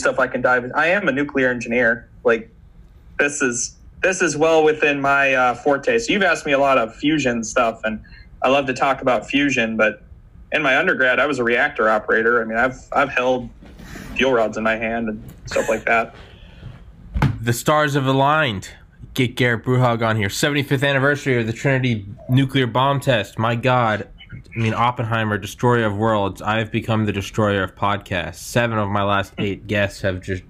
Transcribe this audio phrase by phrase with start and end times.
[0.00, 0.70] Stuff I can dive.
[0.74, 2.08] I am a nuclear engineer.
[2.24, 2.50] Like
[3.18, 5.98] this is this is well within my uh, forte.
[5.98, 8.02] So you've asked me a lot of fusion stuff, and
[8.42, 9.76] I love to talk about fusion.
[9.76, 10.02] But
[10.52, 12.42] in my undergrad, I was a reactor operator.
[12.42, 13.48] I mean, I've I've held
[14.16, 16.14] fuel rods in my hand and stuff like that.
[17.40, 18.68] The stars have aligned.
[19.14, 20.28] Get Gerrit Bruhaug on here.
[20.28, 23.38] 75th anniversary of the Trinity nuclear bomb test.
[23.38, 24.08] My God.
[24.54, 26.42] I mean, Oppenheimer, destroyer of worlds.
[26.42, 28.36] I have become the destroyer of podcasts.
[28.36, 30.42] Seven of my last eight guests have just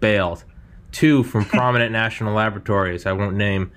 [0.00, 0.44] bailed.
[0.92, 3.70] Two from prominent national laboratories I won't name.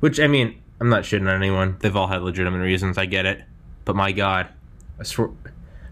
[0.00, 1.76] Which, I mean, I'm not shitting on anyone.
[1.80, 2.96] They've all had legitimate reasons.
[2.96, 3.44] I get it.
[3.84, 4.48] But my God.
[4.98, 5.30] I swear.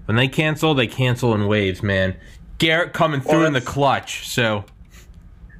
[0.06, 2.16] When they cancel, they cancel in waves, man.
[2.58, 4.26] Gerrit coming through Well, in the clutch.
[4.26, 4.64] So,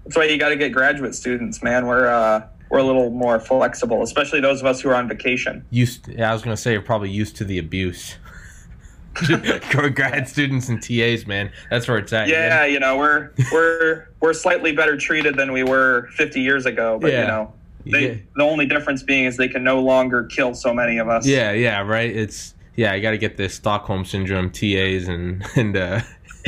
[0.05, 1.87] That's why you got to get graduate students, man.
[1.87, 5.65] We're uh, we're a little more flexible, especially those of us who are on vacation.
[5.71, 8.17] used yeah, I was gonna say you're probably used to the abuse.
[9.95, 12.29] Grad students and TAs, man, that's where it's at.
[12.29, 16.99] Yeah, you know, we're we're we're slightly better treated than we were 50 years ago,
[17.01, 17.21] but Yeah.
[17.23, 17.53] you know,
[17.85, 18.15] they, Yeah.
[18.37, 21.27] the only difference being is they can no longer kill so many of us.
[21.27, 22.15] yeah, yeah, right.
[22.15, 26.01] It's yeah, I got to get this Stockholm syndrome TAs and and uh,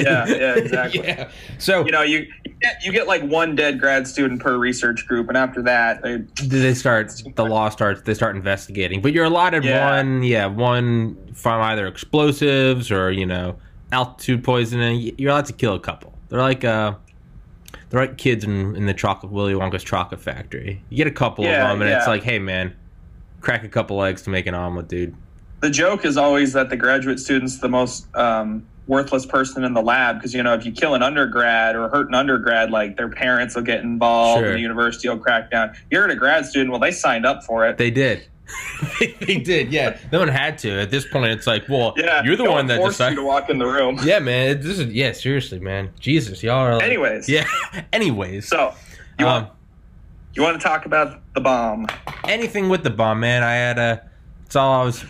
[0.05, 1.07] yeah, yeah, exactly.
[1.07, 1.31] yeah.
[1.59, 5.07] So You know, you you get, you get like one dead grad student per research
[5.07, 8.03] group, and after that, they, they start the law starts.
[8.03, 9.97] They start investigating, but you're allotted Yeah.
[9.97, 13.59] one, yeah, one from either explosives or you know
[13.93, 15.13] altitude poisoning.
[15.19, 16.19] You're allowed to kill a couple.
[16.29, 16.95] They're like uh.
[17.89, 20.85] They're like kids in, in the chocolate Willy Wonka's chocolate factory.
[20.91, 22.77] You get a couple Yeah, of them, and it's like, hey man,
[23.41, 25.17] crack a couple eggs to make an omelet, dude.
[25.61, 29.81] the joke is always that the graduate student's the most um, worthless person in the
[29.81, 33.09] lab because you know if you kill an undergrad or hurt an undergrad, like their
[33.09, 34.49] parents will get involved, Sure.
[34.49, 35.73] and the university will crack down.
[35.91, 37.79] You're a grad student, well, they signed up for it.
[37.79, 38.27] They did.
[39.21, 39.73] they did.
[39.73, 40.81] Yeah, no one had to.
[40.81, 43.15] At this point, it's like, well, yeah, you're the no one that decided.
[43.15, 44.01] to walk in the room.
[44.03, 44.61] Yeah, man.
[44.61, 45.13] This is yeah.
[45.13, 45.93] Seriously, man.
[46.01, 46.75] Jesus, y'all are.
[46.75, 47.47] Like, Anyways, Yeah.
[47.93, 48.49] Anyways.
[48.49, 48.75] so
[49.21, 49.53] you um, want
[50.35, 51.87] you want to talk about the bomb?
[52.25, 53.45] anything with the bomb, man.
[53.45, 54.11] I had a.
[54.47, 55.05] It's all I was.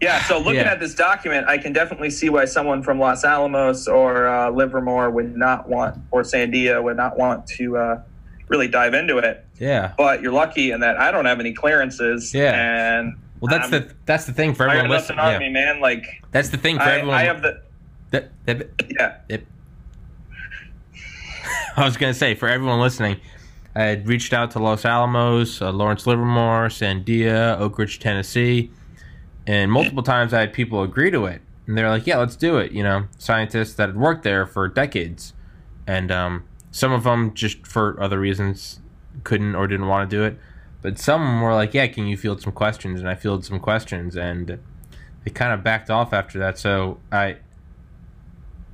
[0.00, 0.72] Yeah, so looking Yeah.
[0.72, 5.10] at this document, I can definitely see why someone from Los Alamos or uh, Livermore
[5.10, 8.02] would not want, or Sandia would not want to uh,
[8.48, 9.44] really dive into it.
[9.58, 9.92] Yeah.
[9.96, 12.34] But you're lucky in that I don't have any clearances.
[12.34, 12.98] Yeah.
[12.98, 15.18] And Well, that's um, the that's the thing for everyone listening.
[15.18, 15.38] Yeah.
[15.38, 15.80] me, man.
[15.80, 17.14] Like That's the thing for I, everyone.
[17.16, 17.62] I have the
[18.10, 19.16] that, that, yeah.
[21.76, 23.16] I was gonna say for everyone listening,
[23.74, 28.70] I had reached out to Los Alamos, uh, Lawrence Livermore, Sandia, Oak Ridge, Tennessee,
[29.46, 32.58] and multiple times I had people agree to it, and they're like, "Yeah, let's do
[32.58, 35.32] it." You know, scientists that had worked there for decades,
[35.86, 38.80] and um, some of them just for other reasons
[39.22, 40.38] couldn't or didn't want to do it,
[40.82, 44.16] but some were like, "Yeah, can you field some questions?" And I fielded some questions,
[44.16, 44.58] and
[45.24, 46.58] they kind of backed off after that.
[46.58, 47.36] So I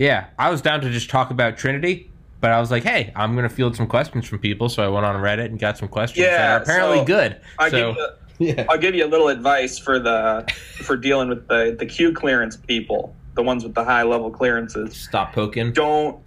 [0.00, 2.10] yeah, I was down to just talk about Trinity,
[2.40, 5.04] but I was like, hey, I'm gonna field some questions from people, so I went
[5.04, 7.40] on Reddit and got some questions that are apparently so good.
[7.58, 7.94] I so
[8.44, 10.50] yeah, I'll give you a little advice for the
[10.82, 14.96] for dealing with the the Q clearance people, the ones with the high level clearances.
[14.96, 15.72] stop poking.
[15.72, 16.18] Don't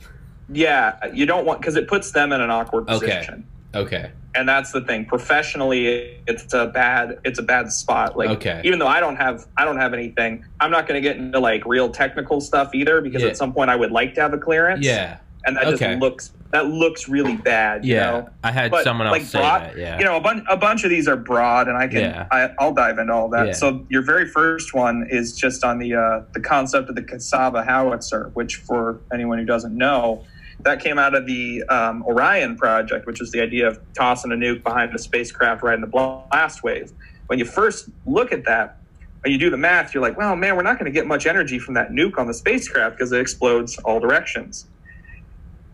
[0.49, 2.99] yeah, you don't want because it puts them in an awkward Okay.
[3.17, 3.47] position.
[3.75, 8.61] Okay, and that's the thing professionally it's a bad it's a bad spot like Okay.
[8.63, 11.39] even though i don't have i don't have anything i'm not going to get into
[11.39, 13.29] like real technical stuff either because Yeah.
[13.29, 15.87] at some point i would like to have a clearance yeah, and that Okay.
[15.87, 18.11] just looks that looks really bad you yeah.
[18.11, 19.77] know I had But, someone else like, say broad- that.
[19.77, 22.27] Yeah, you know a, bun- a bunch of these are broad and i can Yeah.
[22.31, 23.53] I, i'll dive into all that Yeah.
[23.53, 27.65] so your very first one is just on the uh, the concept of the Casaba
[27.65, 30.23] howitzer which for anyone who doesn't know
[30.61, 34.35] that came out of the um, orion project which was the idea of tossing a
[34.35, 36.93] nuke behind a spacecraft right in the blast wave
[37.27, 38.77] when you first look at that
[39.23, 41.25] and you do the math you're like well man we're not going to get much
[41.25, 44.67] energy from that nuke on the spacecraft because it explodes all directions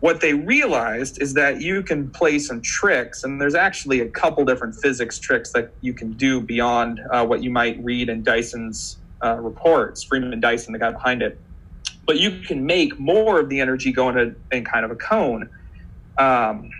[0.00, 4.44] what they realized is that you can play some tricks, and there's actually a couple
[4.44, 8.96] different physics tricks that you can do beyond uh, what you might read in Dyson's
[9.22, 11.38] uh, reports, Freeman Dyson, the guy behind it.
[12.06, 15.50] But you can make more of the energy go into in kind of a cone.
[16.16, 16.70] Um,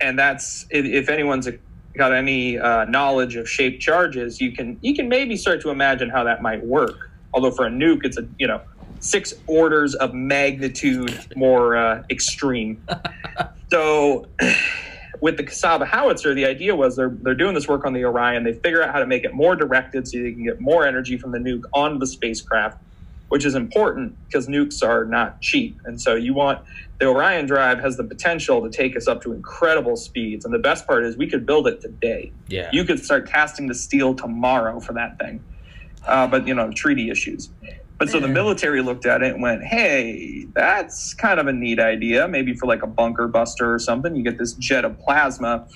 [0.00, 1.48] and that's if, anyone's
[1.96, 6.08] got any uh, knowledge of shaped charges, you can you can maybe start to imagine
[6.08, 7.10] how that might work.
[7.34, 8.60] Although for a nuke, it's a you know
[9.00, 12.82] six orders of magnitude more uh, extreme.
[13.70, 14.26] so,
[15.20, 18.44] with the Casaba howitzer, the idea was they're they're doing this work on the Orion.
[18.44, 21.18] They figure out how to make it more directed so they can get more energy
[21.18, 22.78] from the nuke onto the spacecraft,
[23.28, 25.80] which is important because nukes are not cheap.
[25.84, 26.60] And so you want
[26.98, 30.44] the Orion drive has the potential to take us up to incredible speeds.
[30.44, 32.32] And the best part is we could build it today.
[32.48, 32.68] Yeah.
[32.72, 35.42] You could start casting the steel tomorrow for that thing.
[36.06, 37.50] Uh, but you know, treaty issues.
[38.00, 41.80] But so the military looked at it and went, "Hey, that's kind of a neat
[41.80, 42.28] idea.
[42.28, 44.16] Maybe for like a bunker buster or something.
[44.16, 45.68] You get this jet of plasma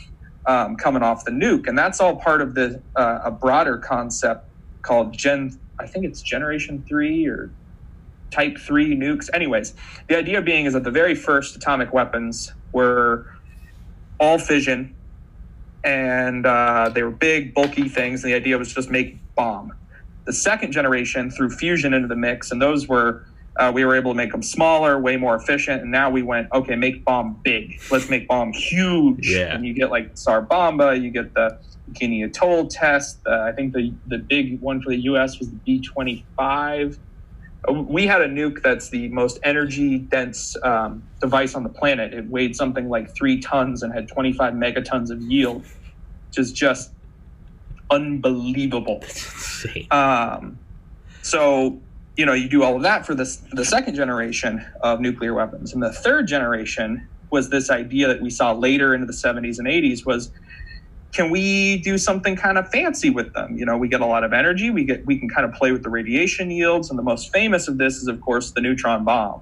[0.47, 4.49] um, coming off the nuke, and that's all part of the uh, a broader concept
[4.83, 5.53] called Gen.
[5.81, 7.55] I think it's Generation Three or
[8.33, 9.31] Type Three nukes.
[9.35, 9.75] Anyways,
[10.09, 13.27] the idea being is that the very first atomic weapons were
[14.21, 14.97] all fission,
[15.85, 18.25] and uh, they were big, bulky things.
[18.25, 19.73] And the idea was just make bomb
[20.27, 23.27] the second generation threw fusion into the mix, and those were
[23.57, 25.83] uh, we were able to make them smaller, way more efficient.
[25.83, 27.81] And now we went, okay, make bomb big.
[27.91, 29.31] Let's make bomb huge.
[29.31, 29.55] Yeah.
[29.55, 33.21] And you get like Tsar Bomba, you get the Bikini Atoll test.
[33.27, 35.39] Uh, I think the the big one for the U.S.
[35.39, 36.99] was the B twenty five.
[37.71, 42.13] We had a nuke that's the most energy dense um, device on the planet.
[42.13, 46.94] It weighed something like three tons and had 25 megatons of yield, which is just
[47.91, 49.03] unbelievable.
[49.91, 50.59] Um,
[51.23, 51.81] so,
[52.17, 55.73] you know, you do all of that for this the second generation of nuclear weapons.
[55.73, 59.67] And the third generation was this idea that we saw later into the 70s and
[59.67, 60.31] 80s was
[61.13, 63.57] can we do something kind of fancy with them?
[63.57, 65.71] You know, we get a lot of energy, we get we can kind of play
[65.73, 69.05] with the radiation yields, and the most famous of this is of course the neutron
[69.05, 69.41] bomb.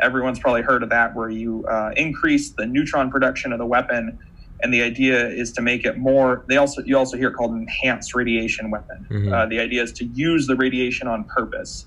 [0.00, 4.16] Everyone's probably heard of that, where you uh, increase the neutron production of the weapon
[4.62, 7.52] and the idea is to make it more they also you also hear it called
[7.52, 9.06] enhanced radiation weapon.
[9.10, 9.32] Mhm.
[9.32, 11.86] uh, the idea is to use the radiation on purpose.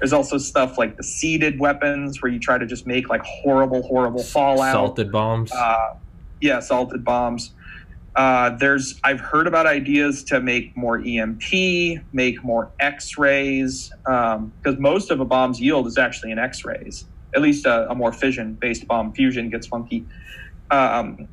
[0.00, 3.82] There's also stuff like the seeded weapons where you try to just make like horrible
[3.82, 4.72] horrible fallout.
[4.72, 5.52] Salted bombs.
[5.52, 5.94] uh,
[6.40, 7.54] yeah salted bombs.
[8.14, 11.40] Uh, there's i've heard about ideas to make more emp
[12.12, 17.06] make more x-rays because most of a bomb's yield is actually in x-rays.
[17.34, 20.04] At least a, a more fission based bomb fusion gets funky.
[20.70, 21.26] Um,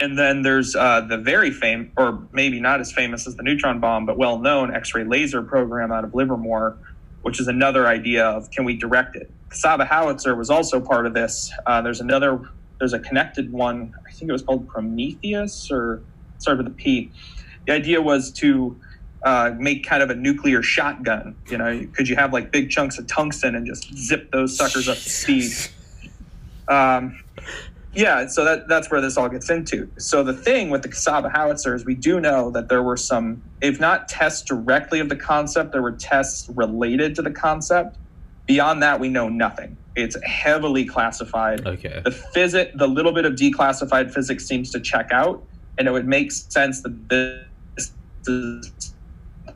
[0.00, 3.80] and then there's uh, the very famous, or maybe not as famous as the neutron
[3.80, 6.76] bomb, but well known X ray laser program out of Livermore,
[7.22, 9.30] which is another idea of can we direct it?
[9.48, 11.52] Casaba howitzer was also part of this.
[11.66, 12.40] Uh, there's another,
[12.78, 16.02] there's a connected one, I think it was called Prometheus or
[16.38, 17.10] started with a P.
[17.66, 18.78] The idea was to
[19.24, 21.34] uh, make kind of a nuclear shotgun.
[21.48, 24.88] You know, could you have like big chunks of tungsten and just zip those suckers
[24.88, 25.52] up to speed?
[26.70, 27.18] Um,
[27.94, 29.90] yeah, so that that's where this all gets into.
[29.98, 33.80] So the thing with the Casaba howitzers, we do know that there were some, if
[33.80, 37.96] not tests directly of the concept, there were tests related to the concept.
[38.46, 39.76] Beyond that, we know nothing.
[39.96, 41.66] It's heavily classified.
[41.66, 42.00] Okay.
[42.04, 45.42] The physic, the little bit of declassified physics seems to check out,
[45.76, 47.92] and it would make sense that this
[48.26, 48.94] is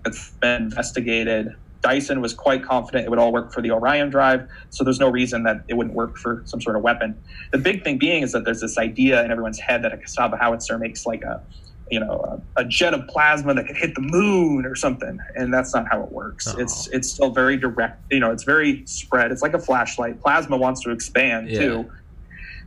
[0.05, 1.55] it's been investigated.
[1.82, 5.08] Dyson was quite confident it would all work for the Orion drive, so there's no
[5.11, 7.17] reason that it wouldn't work for some sort of weapon.
[7.50, 10.38] The big thing being is that there's this idea in everyone's head that a Casaba
[10.38, 11.43] howitzer makes like a,
[11.90, 15.52] you know, a, a jet of plasma that could hit the moon or something, and
[15.52, 16.46] that's not how it works.
[16.49, 16.58] Oh.
[16.58, 18.00] It's it's still very direct.
[18.12, 19.32] You know, it's very spread.
[19.32, 20.20] It's like a flashlight.
[20.20, 21.58] Plasma wants to expand Yeah.
[21.61, 21.90] too.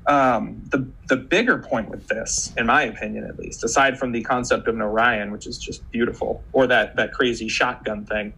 [0.07, 4.22] Um, the the bigger point with this, in my opinion, at least, aside from the
[4.22, 8.34] concept of an Orion, which is just beautiful, or that that crazy shotgun thing,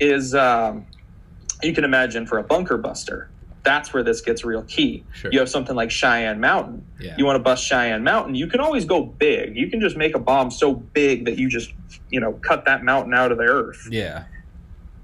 [0.00, 0.86] is um,
[1.62, 3.30] you can imagine for a bunker buster.
[3.62, 5.04] That's where this gets real key.
[5.12, 5.30] Sure.
[5.30, 6.86] You have something like Cheyenne Mountain.
[6.98, 7.14] Yeah.
[7.18, 9.54] You want to bust Cheyenne Mountain, you can always go big.
[9.56, 11.74] You can just make a bomb so big that you just,
[12.08, 14.24] you know, cut that mountain out of the earth Yeah.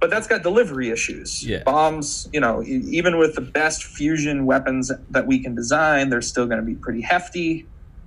[0.01, 1.47] but that's got delivery issues.
[1.47, 1.65] Yeah.
[1.65, 6.47] Bombs, you know, even with the best fusion weapons that we can design, they're still
[6.47, 7.67] going to be pretty hefty.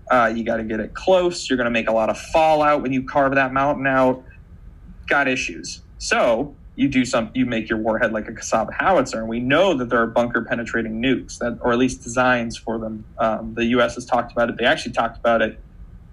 [0.10, 1.48] Uh, you got to get it close.
[1.48, 4.24] You're going to make a lot of fallout when you carve that mountain out.
[5.08, 5.82] Got issues.
[6.00, 9.74] So you do some, you make your warhead like a Casaba howitzer, and we know
[9.76, 13.04] that there are bunker penetrating nukes that, or at least designs for them.
[13.18, 13.96] Um, the U.S.
[13.96, 14.58] has talked about it.
[14.58, 15.60] They actually talked about it.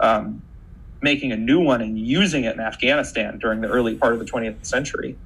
[0.00, 0.42] Um,
[1.02, 4.24] making a new one and using it in Afghanistan during the early part of the
[4.24, 5.16] 20th century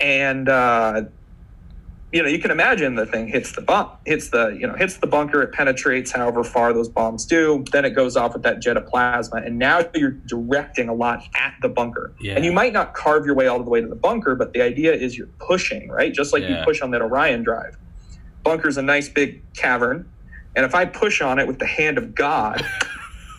[0.00, 1.02] and uh,
[2.12, 4.96] you know you can imagine the thing hits the bomb hits the you know hits
[4.98, 8.60] the bunker it penetrates however far those bombs do then it goes off with that
[8.60, 12.34] jet of plasma and now you're directing a lot at the bunker Yeah.
[12.34, 14.62] and you might not carve your way all the way to the bunker but the
[14.62, 16.58] idea is you're pushing right just like Yeah.
[16.60, 17.76] you push on that orion drive
[18.42, 20.08] bunker's a nice big cavern
[20.56, 22.64] and if i push on it with the hand of god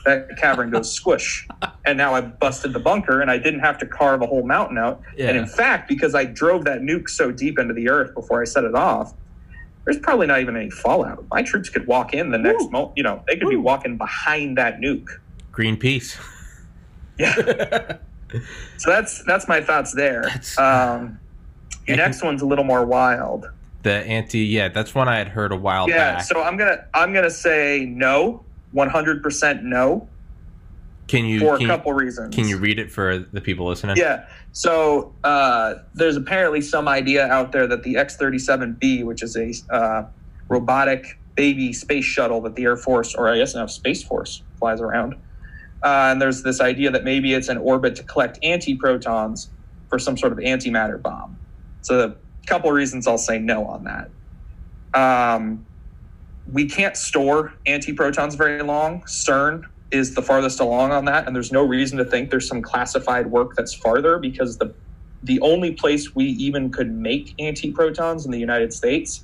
[0.05, 1.47] that cavern goes squish
[1.85, 4.77] and now I've busted the bunker and I didn't have to carve a whole mountain
[4.77, 5.01] out.
[5.15, 5.29] Yeah.
[5.29, 8.45] And in fact, because I drove that nuke so deep into the earth before I
[8.45, 9.13] set it off,
[9.85, 11.25] there's probably not even any fallout.
[11.29, 14.57] My troops could walk in the next moment, you know, they could be walking behind
[14.57, 15.07] that nuke.
[15.51, 16.17] Greenpeace.
[17.17, 17.35] Yeah.
[18.77, 20.23] so that's that's my thoughts there.
[20.57, 21.19] Um,
[21.87, 23.49] your next one's a little more wild.
[23.83, 26.17] The anti, yeah, that's one I had heard a while Yeah, back.
[26.17, 30.07] Yeah, so I'm gonna I'm gonna say no, 100 percent no
[31.11, 32.33] can you for a couple reasons.
[32.33, 33.97] can you read it for the people listening?
[33.97, 34.27] Yeah.
[34.53, 40.05] So uh, there's apparently some idea out there that the X-37B, which is a uh,
[40.47, 44.79] robotic baby space shuttle that the Air Force, or I guess now Space Force, flies
[44.79, 45.15] around,
[45.83, 49.49] uh, and there's this idea that maybe it's in orbit to collect anti-protons
[49.89, 51.37] for some sort of antimatter bomb.
[51.81, 52.15] So a
[52.47, 54.09] couple reasons I'll say no on that.
[54.97, 55.65] Um,
[56.51, 59.01] we can't store anti-protons very long.
[59.03, 62.61] CERN is the farthest along on that, and there's no reason to think there's some
[62.61, 64.73] classified work that's farther because the
[65.23, 69.23] the only place we even could make anti-protons in the United States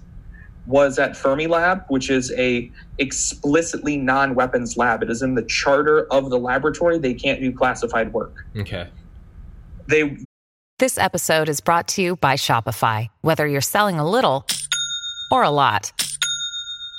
[0.67, 5.01] was at Fermilab, which is a explicitly non-weapons lab.
[5.01, 6.99] It is in the charter of the laboratory.
[6.99, 8.45] They can't do classified work.
[8.55, 8.87] Okay.
[9.87, 10.17] They
[10.77, 13.07] This episode is brought to you by Shopify.
[13.21, 14.45] Whether you're selling a little
[15.31, 15.91] or a lot,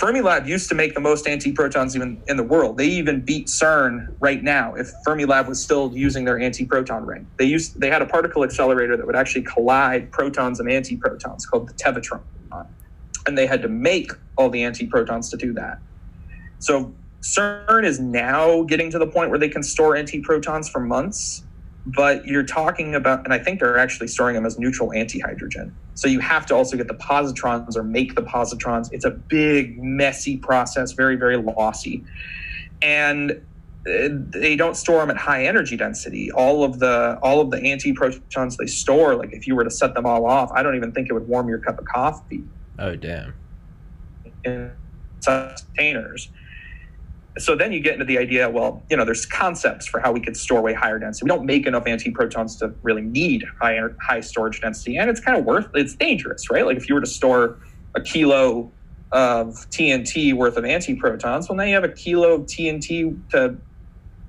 [0.00, 2.78] Fermilab used to make the most antiprotons even in the world.
[2.78, 7.28] They even beat CERN right now if Fermilab was still using their antiproton ring.
[7.38, 11.68] They used they had a particle accelerator that would actually collide protons and antiprotons called
[11.68, 12.24] the Tevatron.
[13.26, 15.78] And they had to make all the antiprotons to do that.
[16.60, 21.45] So CERN is now getting to the point where they can store antiprotons for months,
[21.94, 25.72] but you're talking about and I think they're actually storing them as neutral antihydrogen.
[25.94, 28.88] So you have to also get the positrons or make the positrons.
[28.90, 32.04] It's a big, messy process, very, very lossy.
[32.82, 33.42] And
[33.88, 36.30] uh, they don't store them at high energy density.
[36.32, 39.94] All of the all of the antiprotons they store, like if you were to set
[39.94, 42.42] them all off, I don't even think it would warm your cup of coffee
[42.78, 43.34] Oh damn.
[44.44, 44.72] in
[45.24, 46.30] containers.
[47.38, 50.20] So then you get into the idea, well, you know, there's concepts for how we
[50.20, 51.24] could store way higher density.
[51.24, 55.38] We don't make enough antiprotons to really need high high storage density, and it's kind
[55.38, 55.68] of worth.
[55.74, 56.64] It's dangerous, right?
[56.64, 57.58] Like if you were to store
[57.94, 58.70] a kilo
[59.12, 63.56] of TNT worth of antiprotons, well, now you have a kilo of TNT to,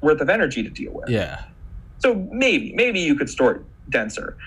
[0.01, 1.09] worth of energy to deal with.
[1.09, 1.43] Yeah.
[1.99, 4.37] So maybe, maybe you could store it denser.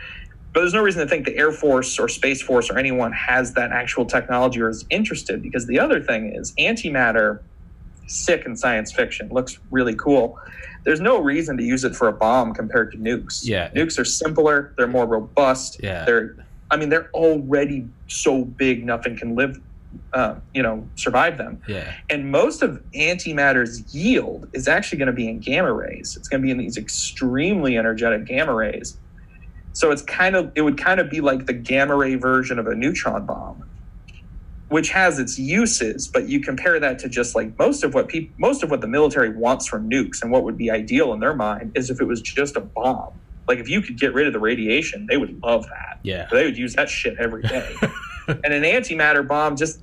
[0.52, 3.55] But there's no reason to think the Air Force or Space Force or anyone has
[3.55, 7.40] that actual technology or is interested because the other thing is antimatter,
[8.11, 10.38] sick in science fiction, looks really cool.
[10.85, 13.40] There's no reason to use it for a bomb compared to nukes.
[13.43, 13.71] Yeah.
[13.71, 15.81] Nukes are simpler, they're more robust.
[15.83, 16.05] Yeah.
[16.05, 16.37] They're
[16.73, 19.61] I mean, they're already so big nothing can live
[20.12, 21.61] uh, you know, survive them.
[21.69, 21.93] Yeah.
[22.09, 26.17] And most of antimatter's yield is actually going to be in gamma rays.
[26.17, 28.97] It's going to be in these extremely energetic gamma rays.
[29.73, 32.67] So it's kind of it would kind of be like the gamma ray version of
[32.67, 33.69] a neutron bomb,
[34.70, 38.32] which has its uses, but you compare that to just like most of what people
[38.38, 41.34] most of what the military wants from nukes and what would be ideal in their
[41.34, 43.12] mind is if it was just a bomb.
[43.48, 45.98] Like if you could get rid of the radiation, they would love that.
[46.04, 46.28] Yeah.
[46.30, 47.74] They would use that shit every day.
[48.28, 49.80] and an antimatter bomb just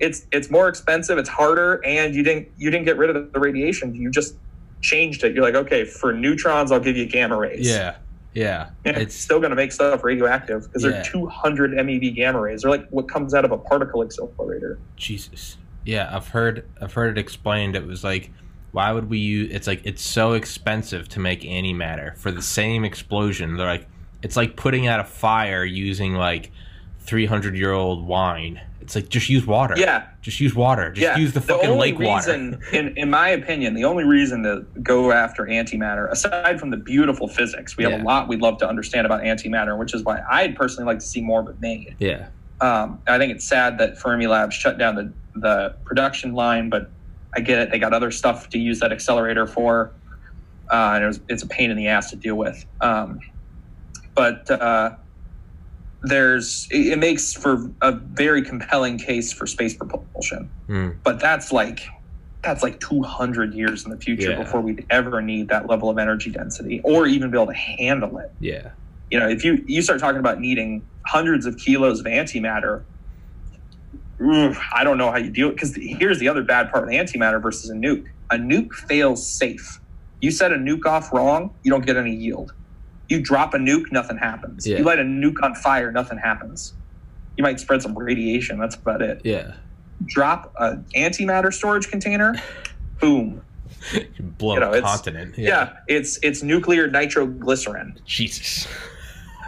[0.00, 3.38] it's it's more expensive, it's harder, and you didn't you didn't get rid of the
[3.38, 3.94] radiation.
[3.94, 4.36] You just
[4.80, 5.34] changed it.
[5.34, 7.68] You're like, okay, for neutrons, I'll give you gamma rays.
[7.68, 7.96] Yeah.
[8.34, 8.70] Yeah.
[8.84, 10.90] It's still going to make stuff radioactive because Yeah.
[10.90, 12.62] they're 200 MeV gamma rays.
[12.62, 14.78] They're like what comes out of a particle accelerator.
[14.96, 15.58] Jesus.
[15.84, 17.76] Yeah, I've heard I've heard it explained.
[17.76, 18.30] It was like,
[18.70, 19.50] why would we use?
[19.52, 23.56] It's like it's so expensive to make antimatter for the same explosion.
[23.56, 23.86] They're like,
[24.22, 26.52] it's like putting out a fire using like
[27.02, 28.60] three hundred year old wine.
[28.80, 29.74] It's like just use water.
[29.76, 30.06] Yeah.
[30.22, 30.90] just use water.
[30.90, 32.32] Just yeah, use the fucking only lake water.
[32.32, 36.76] reason, in, in my opinion, the only reason to go after antimatter, aside from the
[36.76, 38.02] beautiful physics, we have Yeah.
[38.02, 41.06] a lot we'd love to understand about antimatter, which is why I'd personally like to
[41.06, 41.94] see more of it made.
[42.00, 42.26] Yeah,
[42.60, 46.90] Um, I think it's sad that Fermilab shut down the, the production line, but
[47.36, 47.70] I get it.
[47.70, 49.92] They got other stuff to use that accelerator for,
[50.72, 52.64] uh, and it was, it's a pain in the ass to deal with.
[52.80, 53.20] Um,
[54.16, 54.96] but uh,
[56.02, 60.50] there's it, makes for a very compelling case for space propulsion.
[60.68, 61.00] Mm.
[61.04, 61.80] But that's like
[62.42, 64.38] that's like 200 years in the future Yeah.
[64.42, 68.18] before we'd ever need that level of energy density or even be able to handle
[68.18, 68.70] it yeah,
[69.10, 72.84] you know, if you you start talking about needing hundreds of kilos of antimatter,
[74.22, 76.90] ooh, I don't know how you deal it because here's the other bad part of
[76.90, 78.04] antimatter versus a nuke.
[78.32, 79.80] A nuke fails safe.
[80.20, 82.52] You set a nuke off wrong, you don't get any yield.
[83.12, 84.66] You drop a nuke, nothing happens.
[84.66, 84.78] Yeah.
[84.78, 86.72] You light a nuke on fire, nothing happens.
[87.36, 88.58] You might spread some radiation.
[88.58, 89.20] That's about it.
[89.22, 89.52] Yeah.
[90.06, 92.34] Drop an antimatter storage container,
[93.00, 93.42] boom.
[93.92, 95.36] You blow You know, a continent.
[95.36, 95.76] Yeah.
[95.88, 98.00] it's it's nuclear nitroglycerin.
[98.06, 98.66] Jesus.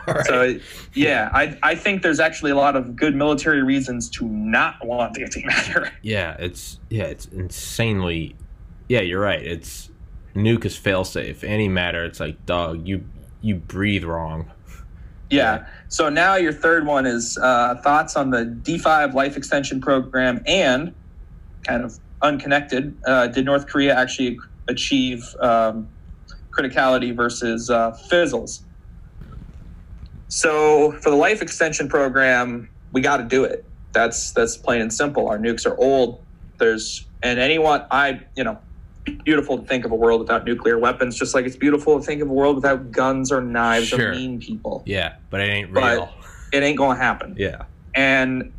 [0.06, 0.26] Right.
[0.26, 0.59] So
[0.92, 5.16] yeah, I I think there's actually a lot of good military reasons to not want
[5.16, 5.90] antimatter.
[6.02, 8.37] yeah, it's yeah, it's insanely.
[8.87, 9.42] Yeah, you're right.
[9.42, 9.88] It's
[10.35, 11.38] nuke is failsafe.
[11.38, 12.87] Antimatter, it's like dog.
[12.87, 13.02] You
[13.44, 14.50] you breathe wrong.
[15.30, 15.66] Yeah.
[15.88, 20.94] So now your third one is uh, thoughts on the D5 life extension program and
[21.66, 22.96] kind of unconnected.
[23.06, 25.90] Uh, did North Korea actually achieve um,
[26.56, 28.64] criticality versus uh, fizzles?
[30.28, 33.66] So for the life extension program, we got to do it.
[33.92, 35.28] That's that's plain and simple.
[35.28, 36.24] Our nukes are old.
[36.58, 38.58] There's and anyone I you know
[39.25, 42.23] beautiful to think of a world without nuclear weapons, just like it's beautiful to think
[42.23, 44.11] of a world without guns or knives Sure.
[44.11, 46.08] or mean people Yeah, but it ain't But- real.
[46.52, 47.34] it ain't going to happen.
[47.38, 47.62] yeah.
[47.94, 48.52] And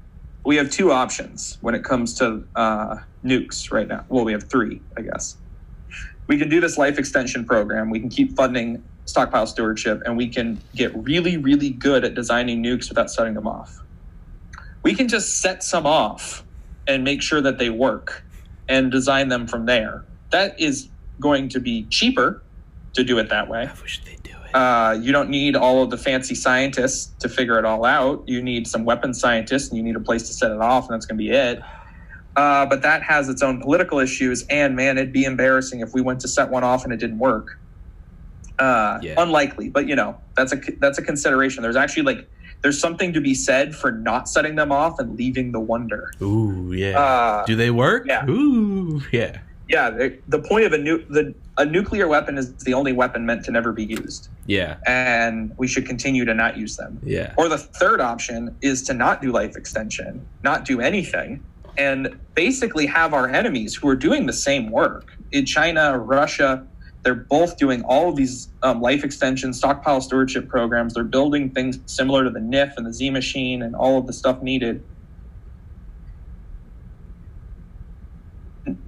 [0.43, 4.05] we have two options when it comes to uh, nukes right now.
[4.09, 5.37] Well, we have three, I guess.
[6.27, 7.89] We can do this life extension program.
[7.89, 12.63] We can keep funding stockpile stewardship, and we can get really, really good at designing
[12.63, 13.81] nukes without setting them off.
[14.83, 16.43] We can just set some off
[16.87, 18.23] and make sure that they work
[18.69, 20.03] and design them from there.
[20.35, 20.89] That is
[21.21, 22.43] going to be cheaper
[22.91, 23.69] to do it that way.
[23.73, 24.53] I wish they'd do it.
[24.53, 28.21] Uh, you don't need all of the fancy scientists to figure it all out.
[28.27, 30.93] You need some weapons scientists, and you need a place to set it off, and
[30.93, 31.61] that's going to be it.
[32.35, 36.01] Uh, but that has its own political issues, and man, it'd be embarrassing if we
[36.01, 37.57] went to set one off and it didn't work.
[38.59, 39.13] Uh, Yeah.
[39.17, 41.63] Unlikely, but you know that's a that's a consideration.
[41.63, 42.27] There's actually like
[42.61, 46.11] there's something to be said for not setting them off and leaving the wonder.
[46.21, 46.99] Ooh, yeah.
[46.99, 48.05] Uh, do they work?
[48.05, 48.27] yeah.
[48.29, 49.39] Ooh, yeah.
[49.67, 53.25] Yeah, the, the point of a nu- the a nuclear weapon is the only weapon
[53.25, 54.75] meant to never be used, Yeah.
[54.85, 56.99] and we should continue to not use them.
[57.03, 57.33] Yeah.
[57.37, 61.41] Or the third option is to not do life extension, not do anything,
[61.77, 66.65] and basically have our enemies who are doing the same work in China, Russia.
[67.03, 70.95] They're both doing all of these um, life extension, stockpile stewardship programs.
[70.95, 74.13] They're building things similar to the NIF and the Z machine and all of the
[74.13, 74.83] stuff needed.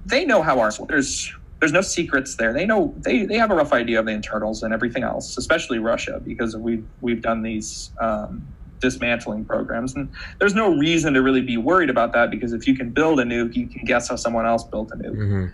[0.06, 0.80] They know how ours.
[0.88, 2.52] There's there's no secrets there.
[2.52, 5.78] They know they, they have a rough idea of the internals and everything else, especially
[5.78, 8.46] Russia, because we've we've done these um,
[8.80, 12.76] dismantling programs, and there's no reason to really be worried about that because if you
[12.76, 15.50] can build a nuke, you can guess how someone else built a nuke.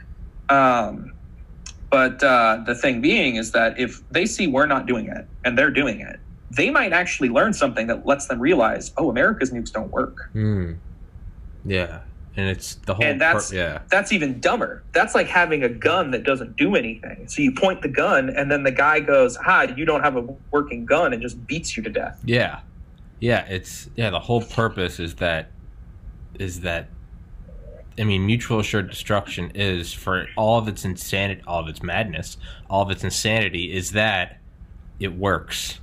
[0.48, 1.14] hmm Um,
[1.90, 5.56] but uh, the thing being is that if they see we're not doing it and
[5.56, 6.18] they're doing it,
[6.50, 10.16] they might actually learn something that lets them realize, oh, America's nukes don't work.
[10.34, 10.80] Mm.
[11.64, 12.00] Yeah.
[12.36, 13.04] And it's the whole.
[13.04, 13.78] And that's- per- yeah.
[13.90, 14.82] That's even dumber.
[14.92, 17.28] That's like having a gun that doesn't do anything.
[17.28, 20.26] So you point the gun, and then the guy goes, hi you don't have a
[20.50, 22.20] working gun," and just beats you to death.
[22.24, 22.60] Yeah.
[23.20, 25.50] Yeah, it's yeah, the whole purpose is that
[26.38, 26.88] is that
[27.98, 32.36] I mean, mutual assured destruction is for all of its insanity, all of its madness,
[32.68, 34.38] all of its insanity is that
[34.98, 35.78] it works.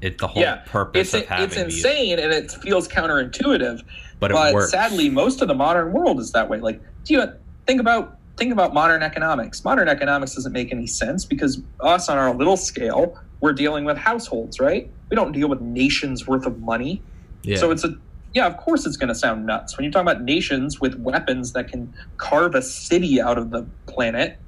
[0.00, 3.82] It the whole yeah, purpose it's of having it's these, insane, and it feels counterintuitive.
[4.18, 6.58] but it but sadly, most of the modern world is that way.
[6.60, 7.24] Like, do you
[7.66, 9.62] think about think about modern economics?
[9.64, 13.98] Modern economics doesn't make any sense because us on our little scale, we're dealing with
[13.98, 14.90] households, right?
[15.10, 17.02] We don't deal with nations worth of money.
[17.42, 17.58] yeah.
[17.58, 17.94] So it's a
[18.32, 21.52] yeah, of course it's going to sound nuts when you talk about nations with weapons
[21.52, 24.38] that can carve a city out of the planet.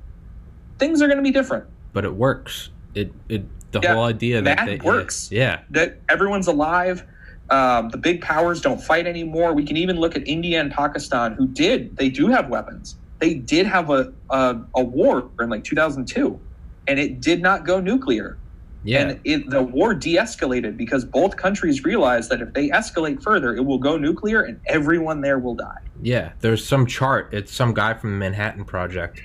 [0.78, 1.66] Things are going to be different.
[1.92, 2.70] but it works.
[2.94, 5.30] It it the Yeah, whole idea that they, works.
[5.32, 7.04] Yeah, that everyone's alive.
[7.50, 9.52] Um, the big powers don't fight anymore.
[9.52, 11.96] We can even look at India and Pakistan, who did.
[11.96, 12.96] They do have weapons.
[13.18, 16.40] They did have a a, a war in like 2002,
[16.86, 18.38] and it did not go nuclear.
[18.84, 23.54] yeah, And it, the war de-escalated because both countries realized that if they escalate further,
[23.54, 25.82] it will go nuclear, and everyone there will die.
[26.00, 27.28] Yeah, there's some chart.
[27.32, 29.22] It's some guy from the Manhattan Project.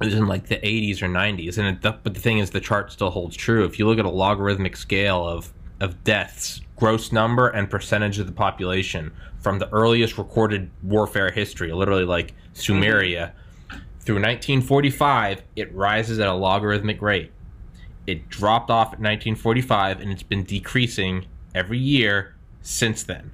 [0.00, 2.60] It was in like the 80s or 90s, and it, but the thing is, the
[2.60, 3.64] chart still holds true.
[3.64, 8.26] If you look at a logarithmic scale of of deaths, gross number, and percentage of
[8.26, 13.32] the population from the earliest recorded warfare history, literally like Sumeria,
[14.00, 17.32] through 1945, it rises at a logarithmic rate.
[18.06, 23.30] It dropped off at 1945, and it's been decreasing every year since then.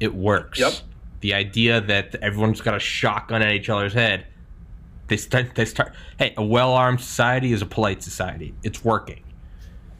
[0.00, 0.58] It works.
[0.58, 0.72] Yep.
[1.20, 4.26] The idea that everyone's got a shotgun at each other's head.
[5.12, 5.54] They start.
[5.54, 5.92] They start.
[6.18, 8.54] Hey, a well-armed society is a polite society.
[8.62, 9.22] It's working.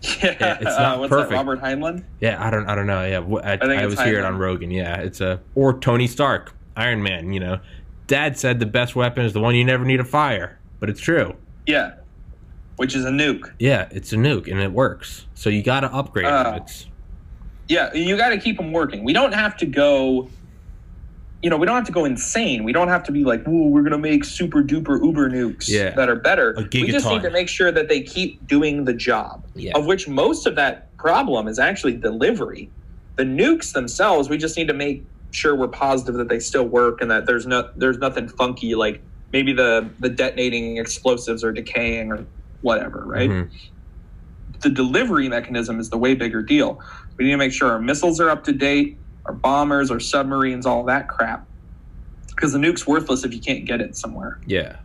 [0.01, 1.33] Yeah, it's not uh, what's perfect.
[1.33, 2.03] That, Robert Heinlein.
[2.23, 3.05] Yeah, I don't, I don't know.
[3.05, 4.71] Yeah, I, I, it's was hearing on Rogan.
[4.71, 7.31] Yeah, it's a or Tony Stark, Iron Man.
[7.35, 7.61] You know,
[8.07, 11.01] Dad said the best weapon is the one you never need to fire, but it's
[11.01, 11.37] true.
[11.67, 11.97] Yeah,
[12.77, 13.53] which is a nuke.
[13.59, 15.27] Yeah, it's a nuke and it works.
[15.35, 16.61] So you got to upgrade Uh.
[16.63, 16.87] It's
[17.69, 19.05] Yeah, you got to keep them working.
[19.05, 20.31] We don't have to go.
[21.43, 22.63] You know, we don't have to go insane.
[22.63, 25.91] We don't have to be like, "Ooh, we're gonna make super duper uber nukes Yeah.
[25.97, 29.45] that are better." We just need to make sure that they keep doing the job.
[29.57, 29.73] Yeah.
[29.75, 32.71] Of which most of that problem is actually delivery.
[33.17, 37.01] The nukes themselves, we just need to make sure we're positive that they still work
[37.01, 39.01] and that there's no there's nothing funky like
[39.33, 42.25] maybe the the detonating explosives are decaying or
[42.61, 43.31] whatever, right?
[43.31, 43.49] Mhm.
[44.61, 46.79] the delivery mechanism is the way bigger deal.
[47.19, 50.67] We need to make sure our missiles are up to date, our bombers, our submarines,
[50.67, 51.47] all that crap.
[52.29, 54.41] Because the nuke's worthless if you can't get it somewhere.
[54.47, 54.77] yeah,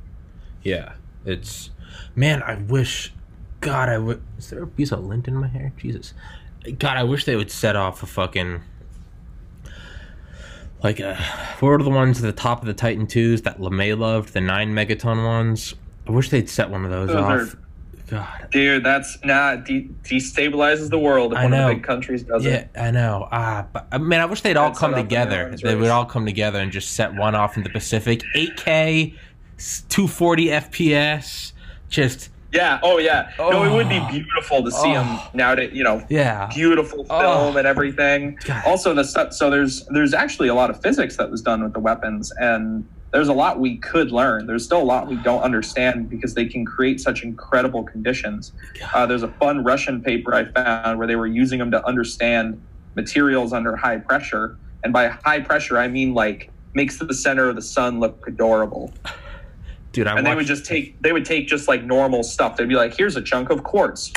[0.64, 0.94] yeah.
[1.26, 1.70] It's
[2.16, 2.44] man.
[2.44, 3.14] I wish.
[3.60, 4.22] God, I would.
[4.38, 5.74] Is there a piece of lint in my hair?
[5.78, 6.14] Jesus.
[6.78, 8.62] God, I wish they would set off a fucking.
[10.84, 11.16] Like, uh,
[11.60, 14.34] what were the ones at the top of the Titan twos that LeMay loved?
[14.34, 15.74] The nine megaton ones.
[16.08, 17.56] I wish they'd set one of those, Those off.
[18.08, 21.68] God, Dude, that's nah de- destabilizes the world if I one of know.
[21.70, 22.70] the big countries does Yeah, it.
[22.78, 23.28] I know.
[23.32, 25.32] Ah, but I mean, I wish they'd all come the together.
[25.32, 28.22] Netherlands They would all come together and just set one off in the Pacific.
[28.36, 29.14] 8K,
[29.90, 31.52] 240 FPS.
[31.90, 32.80] Just Yeah.
[32.82, 33.30] Oh yeah.
[33.38, 34.08] No, it would be Oh.
[34.10, 35.30] beautiful to see them now.
[35.34, 35.72] nowadays.
[35.74, 37.20] You know, yeah, beautiful Oh.
[37.20, 38.38] film and everything.
[38.46, 38.64] God.
[38.66, 39.34] Also, the stuff.
[39.34, 42.86] So there's there's actually a lot of physics that was done with the weapons, and
[43.12, 44.48] there's a lot we could learn.
[44.48, 48.52] There's still a lot we don't understand because they can create such incredible conditions.
[48.94, 52.62] Uh, there's a fun Russian paper I found where they were using them to understand
[52.96, 57.56] materials under high pressure, and by high pressure I mean like makes the center of
[57.56, 58.94] the sun look adorable.
[59.98, 60.08] dude.
[60.08, 62.58] I and they would just take they would take just like normal stuff.
[62.58, 64.14] They'd be like, "Here's a chunk of quartz."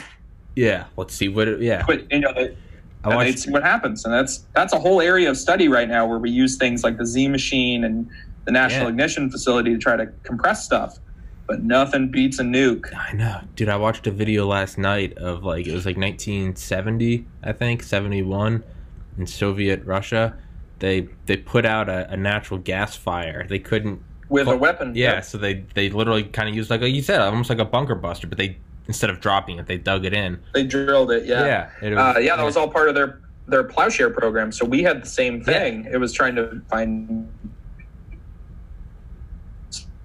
[0.57, 0.87] yeah.
[0.97, 1.49] Let's see what.
[1.49, 2.57] It, yeah, But you know, they,
[3.05, 3.39] I watched.
[3.41, 4.05] see what happens.
[4.05, 6.99] And that's that's a whole area of study right now where we use things like
[6.99, 8.11] the Z machine and
[8.45, 8.89] the National Yeah.
[8.91, 10.99] Ignition Facility to try to compress stuff.
[11.47, 12.95] But nothing beats a nuke.
[12.97, 13.69] I know, dude.
[13.69, 18.63] I watched a video last night of like it was like 1970, I think, 71,
[19.19, 20.37] in Soviet Russia.
[20.79, 23.47] They they put out a, a natural gas fire.
[23.49, 24.95] They couldn't With a weapon.
[24.95, 25.25] Yeah, Yep.
[25.25, 27.97] so they they literally kind of used like, like you said, almost like a bunker
[27.97, 30.39] buster, but they instead of dropping it, they dug it in.
[30.55, 31.45] They drilled it, yeah.
[31.83, 34.53] Yeah, it uh, yeah, that was all part of their their plowshare program.
[34.53, 35.85] So we had the same thing.
[35.93, 37.29] It was trying to find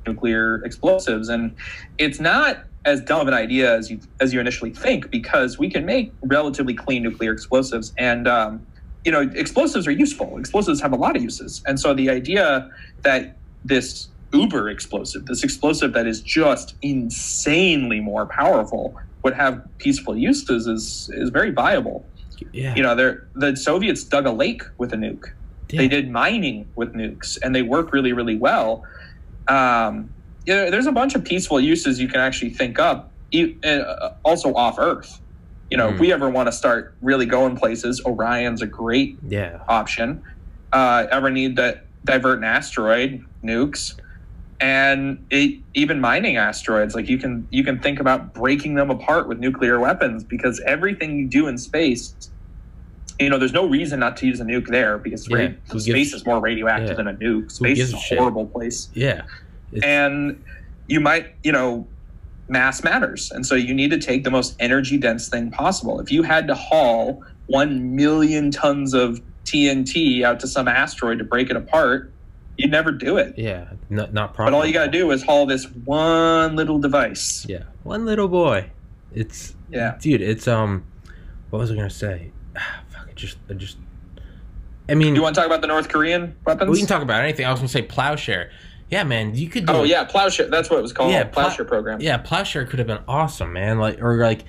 [0.08, 1.56] nuclear explosives, and
[1.98, 5.70] it's not as dumb of an idea as you as you initially think because we
[5.70, 8.65] can make relatively clean nuclear explosives, and um,
[9.04, 10.38] you know explosives are useful.
[10.38, 12.70] Explosives have a lot of uses, and so the idea
[13.02, 20.15] that this uber explosive, this explosive that is just insanely more powerful, would have peaceful
[20.15, 22.06] uses is is very viable
[22.52, 22.96] yeah, you know,
[23.36, 25.32] the Soviets dug a lake with a nuke.
[25.70, 25.82] yeah.
[25.82, 28.84] They did mining with nukes, and they work really, really well.
[29.47, 30.12] Um,
[30.47, 34.53] know, there's a bunch of peaceful uses you can actually think up, e- uh, also
[34.53, 35.10] off Earth.
[35.71, 35.99] You know, if Mhm.
[35.99, 40.21] we ever want to start really going places, Orion's a great yeah, option.
[40.71, 43.91] Uh, ever need to divert an asteroid, nukes,
[44.60, 46.93] and it, even mining asteroids.
[46.95, 51.17] Like you can you can think about breaking them apart with nuclear weapons because everything
[51.17, 52.15] you do in space,
[53.19, 55.86] you know, there's no reason not to use a nuke there because Yeah, ra- space
[55.86, 56.93] gives- is more radioactive yeah.
[56.95, 57.51] than a nuke.
[57.51, 59.23] Space is a horrible place yeah.
[59.71, 60.43] It's, and
[60.88, 61.88] you might you know
[62.47, 66.12] mass matters and so you need to take the most energy dense thing possible if
[66.12, 71.49] you had to haul 1 million tons of tnt out to some asteroid to break
[71.49, 72.12] it apart
[72.58, 74.51] you'd never do it yeah, not not probably.
[74.51, 78.28] but all you got to do is haul this one little device Yeah, one little
[78.28, 78.69] boy.
[79.13, 79.97] It's Yeah.
[79.99, 80.21] dude.
[80.21, 80.84] It's um,
[81.49, 82.32] what was I gonna say?
[83.26, 83.78] Just, I just.
[84.88, 87.02] I mean, Do you want to talk about the north korean weapons we can talk
[87.02, 87.46] about anything.
[87.46, 88.52] I was gonna say plowshare.
[88.92, 89.66] Yeah, man, you could.
[89.66, 89.90] Do oh it.
[89.90, 92.88] yeah plowshare that's what it was called Yeah, plow- plowshare program Yeah, plowshare could have
[92.88, 93.80] been awesome, man.
[93.80, 94.46] Like, or like,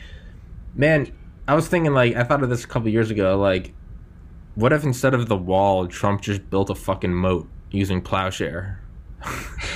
[0.74, 1.10] man,
[1.48, 3.38] I was thinking like I thought of this a couple years ago.
[3.38, 3.72] Like,
[4.56, 8.80] what if instead of the wall, Trump just built a fucking moat using plowshare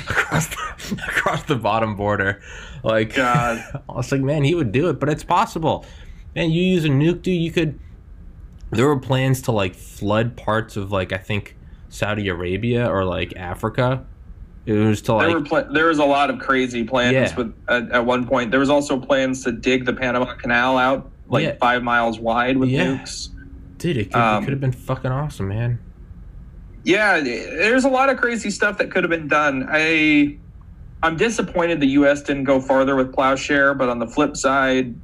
[0.09, 2.43] across the, across the bottom border?
[2.83, 3.65] Like, God.
[3.89, 5.87] I was like, man, he would do it, but it's possible.
[6.37, 7.41] Man, you use a nuke, dude.
[7.43, 7.79] You could.
[8.71, 11.57] There were plans to like flood parts of like I think
[11.89, 14.05] Saudi Arabia or like Africa.
[14.67, 17.35] It was to like there were pl- there was a lot of crazy plans Yeah.
[17.37, 18.51] with at, at one point.
[18.51, 21.57] There was also plans to dig the Panama Canal out like Yeah.
[21.61, 22.85] five miles wide with Yeah.
[22.99, 23.29] nukes.
[23.79, 25.79] Dude, it could, Um, it could have been fucking awesome, man.
[26.85, 29.67] Yeah, there's a lot of crazy stuff that could have been done.
[29.71, 30.37] I
[31.03, 32.23] I'm disappointed the U.S.
[32.23, 34.95] didn't go farther with plowshare, but on the flip side,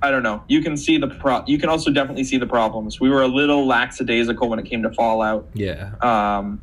[0.00, 0.42] I don't know.
[0.48, 1.42] You can see the pro.
[1.46, 3.00] You can also definitely see the problems.
[3.00, 5.48] We were a little lackadaisical when it came to Fallout.
[5.54, 5.92] Yeah.
[6.02, 6.62] Um,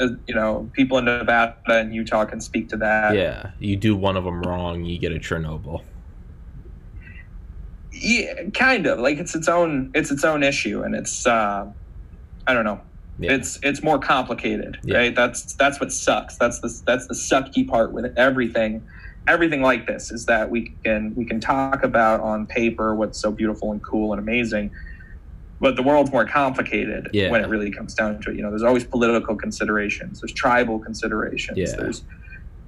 [0.00, 3.14] you know, people in Nevada and Utah can speak to that.
[3.14, 3.50] Yeah.
[3.58, 5.82] You do one of them wrong, you get a Chernobyl.
[7.92, 8.98] Yeah, kind of.
[8.98, 9.90] Like it's its own.
[9.94, 11.26] It's its own issue, and it's.
[11.26, 11.70] Uh,
[12.46, 12.80] I don't know.
[13.20, 13.32] Yeah.
[13.32, 14.96] It's it's more complicated, Yeah.
[14.98, 15.14] right?
[15.14, 16.36] That's that's what sucks.
[16.36, 18.82] That's the that's the sucky part with everything.
[19.26, 23.32] Everything like this is that we can we can talk about on paper what's so
[23.32, 24.70] beautiful and cool and amazing,
[25.60, 27.30] but the world's more complicated Yeah.
[27.30, 28.36] when it really comes down to it.
[28.36, 31.74] You know, there's always political considerations, there's tribal considerations, Yeah.
[31.76, 32.02] there's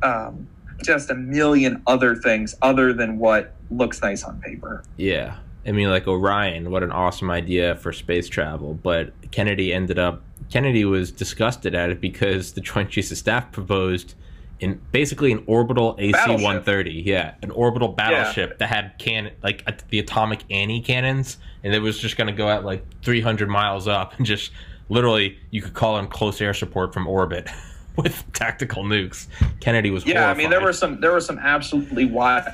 [0.03, 0.47] um,
[0.85, 4.83] just a million other things other than what looks nice on paper.
[4.97, 5.37] Yeah.
[5.67, 8.75] I mean, like Orion, what an awesome idea for space travel.
[8.75, 13.51] But Kennedy ended up, Kennedy was disgusted at it because the Joint Chiefs of Staff
[13.53, 14.15] proposed
[14.61, 16.91] in basically an orbital AC 130.
[16.93, 17.35] Yeah.
[17.43, 21.37] An orbital battleship that had can like the atomic Annie cannons.
[21.63, 24.53] And it was just going to go at like 300 miles up and just
[24.89, 27.49] literally, you could call in close air support from orbit
[27.97, 29.27] with tactical nukes.
[29.61, 32.45] Kennedy was Yeah, I mean there were some there were some absolutely wild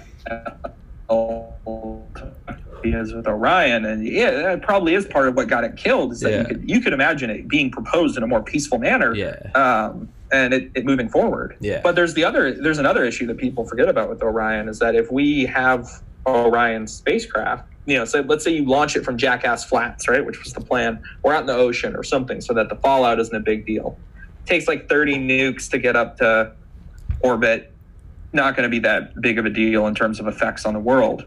[2.84, 6.12] ideas with Orion, and yeah, that probably is part of what got it killed.
[6.12, 6.38] Is that Yeah.
[6.40, 9.36] you could you could imagine it being proposed in a more peaceful manner, Yeah.
[9.54, 11.56] um, and it, it moving forward.
[11.60, 11.80] Yeah.
[11.82, 14.94] But there's the other there's another issue that people forget about with Orion is that
[14.94, 19.64] if we have Orion spacecraft, you know, so let's say you launch it from Jackass
[19.64, 22.68] Flats, right, which was the plan, or out in the ocean or something, so that
[22.68, 23.98] the fallout isn't a big deal.
[24.44, 26.52] It takes like 30 nukes to get up to
[27.20, 27.72] orbit.
[28.32, 30.80] Not going to be that big of a deal in terms of effects on the
[30.80, 31.26] world.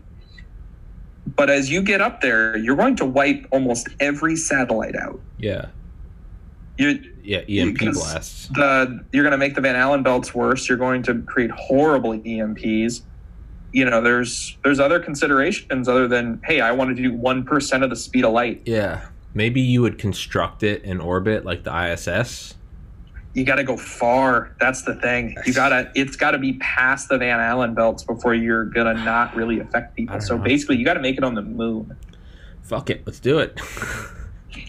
[1.36, 5.20] But as you get up there, you're going to wipe almost every satellite out.
[5.38, 5.68] yeah.
[6.78, 7.40] You, Yeah.
[7.40, 8.48] EMP mm, blasts.
[8.50, 10.68] the you're going to make the Van Allen belts worse.
[10.70, 13.02] You're going to create horrible EMPs.
[13.72, 17.84] You know, there's there's other considerations other than hey, I want to do one percent
[17.84, 18.62] of the speed of light.
[18.66, 19.08] Yeah.
[19.34, 22.56] Maybe you would construct it in orbit like the ISS.
[23.34, 24.56] You got to go far.
[24.62, 25.36] That's the thing.
[25.46, 25.92] You gotta.
[25.94, 29.98] It's got to be past the Van Allen belts before you're gonna not really affect
[29.98, 30.22] people.
[30.22, 30.44] So know.
[30.44, 31.98] basically, you got to make it on the moon.
[32.64, 33.06] Fuck it.
[33.06, 33.60] Let's do it.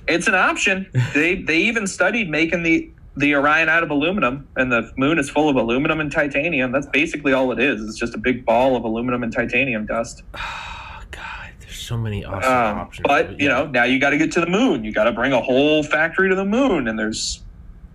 [0.09, 0.89] It's an option.
[1.15, 5.31] they they even studied making the the Orion out of aluminum, and the moon is
[5.31, 6.71] full of aluminum and titanium.
[6.71, 7.83] That's basically all it is.
[7.83, 10.23] It's just a big ball of aluminum and titanium dust.
[10.35, 11.51] oh, God.
[11.61, 13.07] There's so many awesome Um, options.
[13.09, 13.55] but you yeah.
[13.55, 14.85] know, now you got to get to the moon.
[14.85, 17.41] You got to bring a whole factory to the moon, and there's,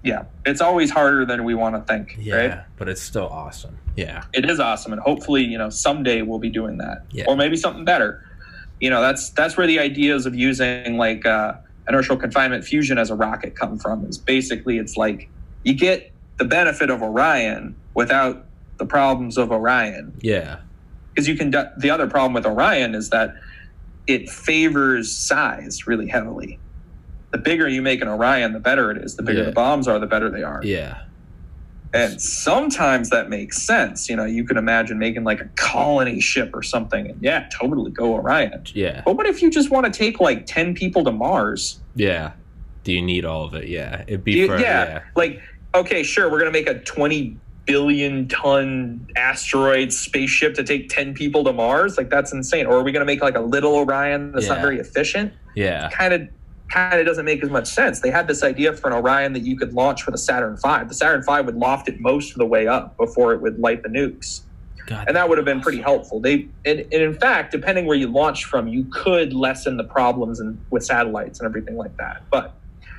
[0.03, 2.35] yeah, it's always harder than we want to think, Yeah.
[2.35, 2.59] right?
[2.77, 3.77] But it's still awesome.
[3.95, 4.23] Yeah.
[4.33, 7.25] It is awesome, and hopefully, you know, someday we'll be doing that, Yeah.
[7.27, 8.25] or maybe something better.
[8.79, 11.53] You know, that's that's where the ideas of using like uh,
[11.87, 14.05] inertial confinement fusion as a rocket come from.
[14.05, 15.29] Is basically it's like
[15.63, 18.45] you get the benefit of Orion without
[18.77, 20.57] the problems of Orion Yeah.
[21.13, 21.51] because you can.
[21.51, 23.35] The other problem with Orion is that
[24.07, 26.59] it favors size really heavily.
[27.31, 29.15] The bigger you make an Orion, the better it is.
[29.15, 29.45] The bigger Yeah.
[29.45, 30.61] the bombs are, the better they are.
[30.63, 30.97] Yeah.
[31.93, 34.09] And sometimes that makes sense.
[34.09, 37.91] You know, you can imagine making like a colony ship or something, and yeah, totally
[37.91, 38.63] go Orion.
[38.73, 39.01] Yeah.
[39.05, 41.81] But what if you just want to take like ten people to Mars?
[41.95, 42.31] Yeah.
[42.83, 43.67] Do you need all of it?
[43.67, 44.03] Yeah.
[44.07, 45.01] It'd be You- for, yeah, yeah.
[45.15, 45.41] like
[45.75, 51.43] okay, sure, we're gonna make a twenty billion ton asteroid spaceship to take ten people
[51.43, 51.97] to Mars.
[51.97, 52.65] Like that's insane.
[52.65, 55.33] Or are we gonna make like a little Orion that's not very efficient?
[55.55, 55.89] Yeah.
[55.89, 56.21] kind of
[56.71, 57.99] kind of doesn't make as much sense.
[57.99, 60.85] They had this idea for an Orion that you could launch for the Saturn V.
[60.87, 63.83] The Saturn V would loft it most of the way up before it would light
[63.83, 64.41] the nukes,
[64.87, 66.19] God, and that would have been pretty helpful.
[66.19, 70.39] They and, and in fact, depending where you launched from, you could lessen the problems
[70.39, 72.23] and with satellites and everything like that.
[72.29, 72.53] But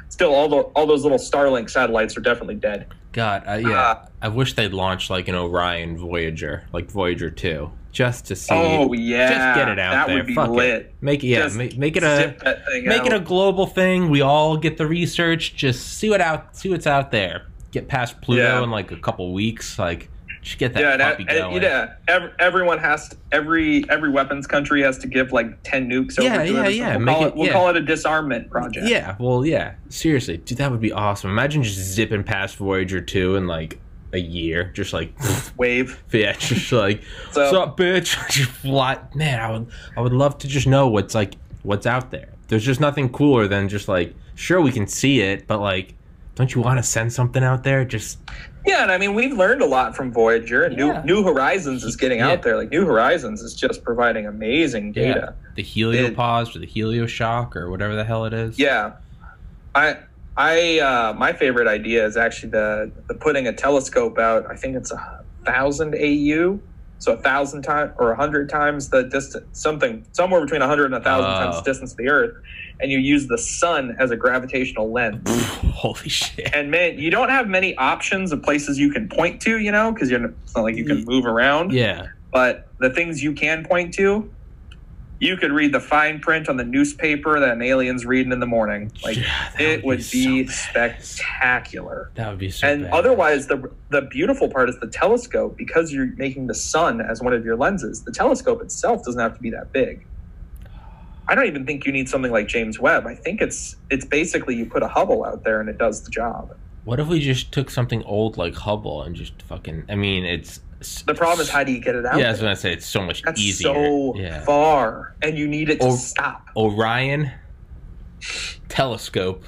[0.08, 2.86] still, all the all those little Starlink satellites are definitely dead.
[3.12, 3.80] God, uh, yeah.
[3.80, 8.54] Uh, I wish they'd launch like an Orion Voyager, like Voyager 2, just to see.
[8.54, 10.16] oh yeah, Just get it out that there.
[10.16, 10.68] would be Fuck lit.
[10.70, 10.94] it.
[11.00, 14.08] Make it, yeah, make, make it a Zip that thing make it a global thing.
[14.08, 15.54] We all get the research.
[15.56, 17.46] Just see what out, see what's out there.
[17.70, 18.62] Get past Pluto Yeah.
[18.62, 19.78] in like a couple weeks.
[19.78, 20.08] Like,
[20.42, 21.62] just get that yeah, puppy and- going.
[21.62, 21.94] yeah.
[22.08, 26.28] Ev- everyone has to, every every weapons country has to give like ten nukes over
[26.28, 26.96] Yeah, to yeah, yeah.
[26.96, 27.52] We'll, call it- it, we'll yeah.
[27.52, 28.86] call it a disarmament project.
[28.88, 29.74] Yeah, well, yeah.
[29.88, 31.30] Seriously, dude, that would be awesome.
[31.30, 33.78] Imagine just zipping past Voyager 2 in like
[34.12, 34.64] a year.
[34.74, 35.14] Just like,
[35.56, 36.02] Wave.
[36.12, 38.28] yeah, just like, So- what's up, bitch?
[38.30, 38.98] just fly.
[39.14, 42.30] Man, I would, I would love to just know what's like, what's out there.
[42.48, 45.94] There's just nothing cooler than just like, sure, we can see it, but like,
[46.34, 47.84] don't you want to send something out there?
[47.84, 48.18] Just,
[48.66, 51.02] Yeah, and I mean we've learned a lot from Voyager, and Yeah.
[51.04, 52.30] New New Horizons is getting Yeah.
[52.30, 52.56] out there.
[52.56, 55.34] Like New Horizons is just providing amazing yeah, data.
[55.56, 58.58] the heliopause or the helioshock or whatever the hell it is.
[58.58, 58.92] Yeah,
[59.74, 59.96] I
[60.36, 64.46] I uh, my favorite idea is actually the the putting a telescope out.
[64.50, 66.58] I think it's a thousand AU,
[66.98, 70.86] so a thousand times or a hundred times the distance, something somewhere between a hundred
[70.86, 71.38] and a thousand Oh.
[71.44, 72.34] times the distance of the Earth,
[72.82, 75.26] and you use the sun as a gravitational lens.
[75.72, 76.50] Holy shit.
[76.54, 79.92] and man, you don't have many options of places you can point to, you know,
[79.92, 81.72] because you're it's not like you can move around.
[81.72, 82.08] Yeah.
[82.32, 84.30] But the things you can point to,
[85.20, 88.46] you could read the fine print on the newspaper that an alien's reading in the
[88.46, 88.90] morning.
[89.04, 92.10] Like Yeah, it would be be, so spectacular.
[92.14, 92.92] That would be so and bad.
[92.92, 97.32] otherwise, the the beautiful part is the telescope because you're making the sun as one
[97.32, 98.02] of your lenses.
[98.02, 100.04] The telescope itself doesn't have to be that big.
[101.32, 103.06] I don't even think you need something like James Webb.
[103.06, 106.10] I think it's it's basically you put a Hubble out there and it does the
[106.10, 106.54] job.
[106.84, 109.84] What if we just took something old like Hubble and just fucking?
[109.88, 110.60] I mean, it's
[111.06, 112.18] The problem is how do you get it out?
[112.18, 112.48] Yeah, I was there?
[112.48, 113.72] gonna say it's so much That's easier.
[113.72, 114.44] so yeah.
[114.44, 115.96] far, and you need it to Oh.
[115.96, 116.48] stop.
[116.54, 117.30] Orion
[118.68, 119.42] telescope.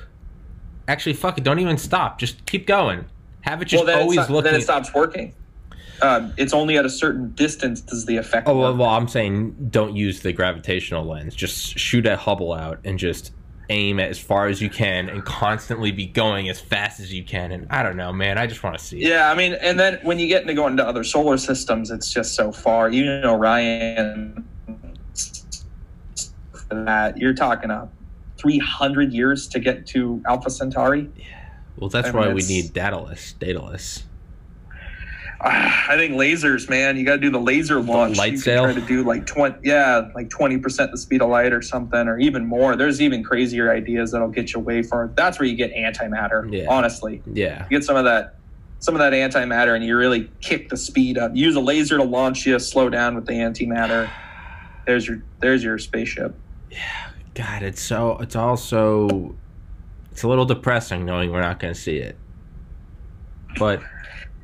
[0.88, 1.44] Actually, fuck it.
[1.44, 2.18] Don't even stop.
[2.18, 3.04] Just keep going.
[3.42, 4.52] Have it just well, always not, looking.
[4.52, 5.34] then it stops working.
[6.04, 8.46] Um, it's only at a certain distance does the effect.
[8.46, 8.80] Oh well, work.
[8.80, 11.34] well, I'm saying don't use the gravitational lens.
[11.34, 13.32] Just shoot at Hubble out and just
[13.70, 17.52] aim as far as you can and constantly be going as fast as you can.
[17.52, 18.36] And I don't know, man.
[18.36, 18.98] I just want to see.
[18.98, 19.08] it.
[19.08, 22.12] Yeah, I mean, and then when you get into going to other solar systems, it's
[22.12, 22.90] just so far.
[22.90, 24.46] You know, Ryan,
[26.68, 27.88] that you're talking a
[28.36, 31.10] 300 years to get to Alpha Centauri.
[31.16, 31.24] Yeah.
[31.78, 33.32] Well, that's I mean, why we need Daedalus.
[33.38, 34.04] Daedalus.
[35.46, 36.96] I think lasers, man.
[36.96, 38.16] You got to do the laser launch.
[38.16, 38.64] light you sail?
[38.64, 42.08] Try to do like 20, yeah, like 20 percent the speed of light or something,
[42.08, 42.76] or even more.
[42.76, 45.10] There's even crazier ideas that'll get you way far.
[45.14, 46.50] That's where you get antimatter.
[46.50, 46.66] Yeah.
[46.68, 47.64] Honestly, Yeah.
[47.64, 48.36] you get some of that
[48.80, 52.04] some of that antimatter and you really kick the speed up use a laser to
[52.04, 54.10] launch you slow down with the antimatter
[54.86, 56.34] there's your there's your spaceship
[56.70, 56.78] Yeah,
[57.34, 58.18] God, it's so.
[58.18, 59.34] It's also.
[60.10, 62.16] It's a little depressing knowing we're not going to see it.
[63.58, 63.82] But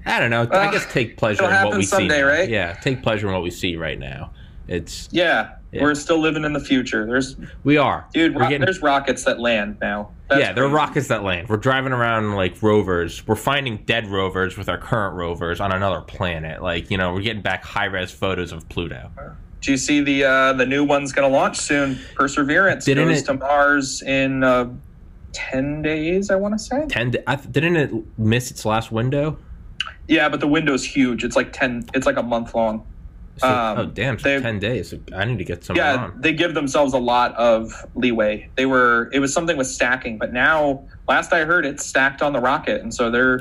[0.07, 0.43] I don't know.
[0.51, 2.21] I Uh, guess take pleasure in what we someday, see.
[2.23, 2.27] now.
[2.29, 2.49] right?
[2.49, 4.31] Yeah, take pleasure in what we see right now.
[4.69, 5.83] It's yeah, Yeah.
[5.83, 7.35] we're still living in the future there's
[7.65, 10.69] we are, dude We're ro- getting there's rockets that land now That's yeah, there are
[10.69, 11.49] rockets that land.
[11.49, 13.27] We're driving around like rovers.
[13.27, 16.63] We're finding dead rovers with our current rovers on another planet.
[16.63, 19.11] Like you know, we're getting back high res photos of Pluto.
[19.61, 23.25] do you see the uh the new one's gonna launch soon perseverance Didn't goes it-
[23.27, 24.69] to mars in uh
[25.33, 27.13] 10 days i want to say Ten.
[27.27, 29.37] I, didn't it miss its last window?
[30.11, 32.85] Yeah but the window's huge it's like 10 it's like a month long
[33.39, 34.19] So, Um, oh damn!
[34.19, 34.93] So they- ten days.
[35.15, 36.21] I need to get some yeah on.
[36.21, 40.33] they give themselves a lot of leeway they were it was something with stacking but
[40.33, 43.41] now last i heard it's stacked on the rocket and so they're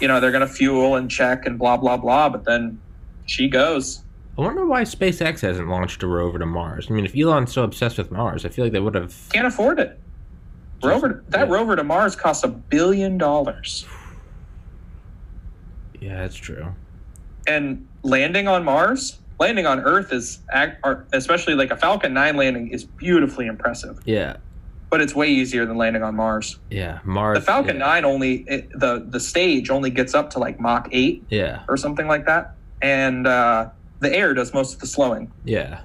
[0.00, 2.80] you know they're gonna fuel and check and blah blah blah but then
[3.26, 4.02] she goes
[4.38, 6.88] I wonder why SpaceX hasn't launched a rover to Mars.
[6.90, 9.14] I mean, if Elon's so obsessed with Mars, I feel like they would have.
[9.32, 9.98] can't afford it
[10.82, 11.54] rover that yeah.
[11.54, 13.86] rover to mars costs a billion dollars
[16.06, 16.66] Yeah, that's true.
[17.46, 20.38] and landing on mars landing on earth is
[21.12, 24.36] especially like a falcon 9 landing is beautifully impressive Yeah,
[24.90, 27.00] but it's way easier than landing on mars yeah.
[27.04, 27.38] Mars.
[27.38, 30.88] the falcon yeah, 9 only it, the the stage only gets up to like mach
[30.92, 32.54] 8 Yeah, or something like that.
[32.82, 35.30] And uh, the air does most of the slowing.
[35.44, 35.80] yeah.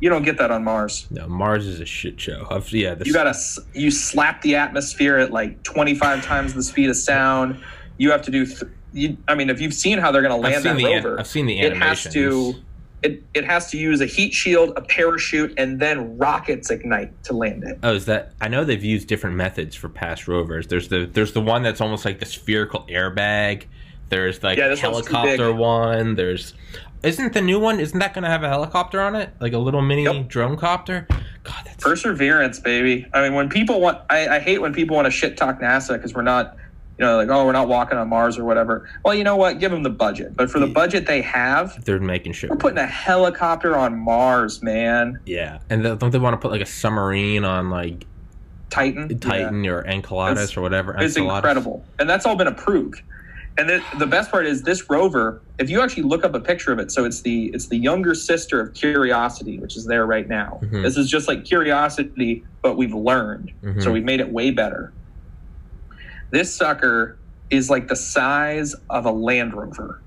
[0.00, 1.06] You don't get that on Mars.
[1.10, 2.46] No, Mars is a shit show.
[2.50, 3.34] I've, yeah, this, You gotta
[3.72, 7.58] you slap the atmosphere at like 25 times the speed of sound.
[7.96, 8.44] You have to do.
[8.44, 10.84] Th- you, I mean, if you've seen how they're gonna I've land that the.
[10.84, 12.54] rover, I've seen the it has to.
[13.02, 17.34] It, it has to use a heat shield, a parachute, and then rockets ignite to
[17.34, 17.78] land it.
[17.82, 18.32] Oh, is that?
[18.40, 20.68] I know they've used different methods for past rovers.
[20.68, 23.66] There's the there's the one that's almost like the spherical airbag.
[24.08, 26.14] There's like Yeah, this one's too helicopter one.
[26.14, 26.54] There's
[27.02, 27.78] isn't the new one?
[27.78, 29.28] Isn't that going to have a helicopter on it?
[29.38, 30.28] Like a little mini Yep.
[30.28, 31.06] drone copter?
[31.42, 33.06] God, that's Perseverance, baby.
[33.12, 35.92] I mean, when people want, I, I hate when people want to shit talk NASA
[35.96, 36.56] because we're not,
[36.98, 38.88] you know, like, oh, we're not walking on Mars or whatever.
[39.04, 39.58] Well, you know what?
[39.58, 40.36] Give them the budget.
[40.36, 42.50] But for the budget they have, they're making shit.
[42.50, 45.18] we're putting a helicopter on Mars, man.
[45.26, 48.06] Yeah, and don't they want to put like a submarine on like
[48.70, 49.18] Titan.
[49.18, 50.92] Titan or Enceladus It's- or whatever?
[50.94, 51.36] It's Enceladus?
[51.38, 51.84] incredible.
[51.98, 53.02] And that's all been approved.
[53.56, 56.72] And the, the best part is this rover, if you actually look up a picture
[56.72, 60.28] of it, so it's the it's the younger sister of Curiosity, which is there right
[60.28, 60.58] now.
[60.64, 60.82] Mhm.
[60.82, 63.52] This is just like Curiosity, but we've learned.
[63.62, 63.80] Mhm.
[63.82, 64.92] So we've made it way better.
[66.30, 67.18] This sucker
[67.50, 70.00] is like the size of a Land Rover.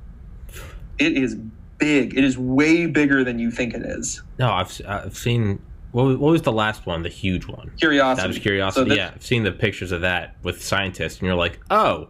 [0.99, 1.35] It is
[1.77, 2.17] big.
[2.17, 4.21] It is way bigger than you think it is.
[4.39, 5.61] No, I've I've seen.
[5.91, 7.01] What was, what was the last one?
[7.03, 7.71] The huge one.
[7.79, 8.21] Curiosity.
[8.21, 8.81] That was curiosity.
[8.81, 12.09] So this- yeah, I've seen the pictures of that with scientists, and you're like, oh,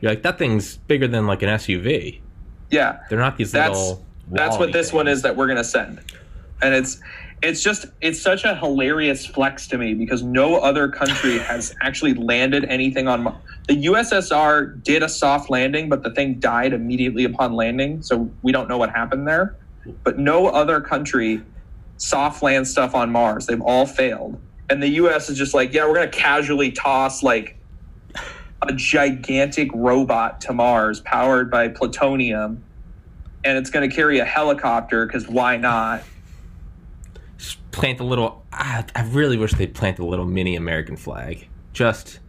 [0.00, 2.20] you're like that thing's bigger than like an SUV.
[2.70, 2.98] Yeah.
[3.08, 4.04] They're not these That's- little.
[4.30, 6.00] That's what this one is that we're gonna send.
[6.62, 7.00] And it's
[7.42, 12.14] it's just it's such a hilarious flex to me because no other country has actually
[12.14, 17.24] landed anything on Mar- the USSR did a soft landing, but the thing died immediately
[17.24, 19.56] upon landing, so we don't know what happened there.
[20.04, 21.42] but no other country
[21.96, 23.46] soft land stuff on Mars.
[23.46, 24.40] They've all failed.
[24.70, 27.56] And the US is just like, yeah, we're going to casually toss like
[28.62, 32.62] a gigantic robot to Mars powered by plutonium.
[33.44, 36.04] And it's going to carry a helicopter because why not?
[37.42, 38.46] Just plant a little.
[38.52, 42.20] I, I really wish they'd plant a little mini American flag, just,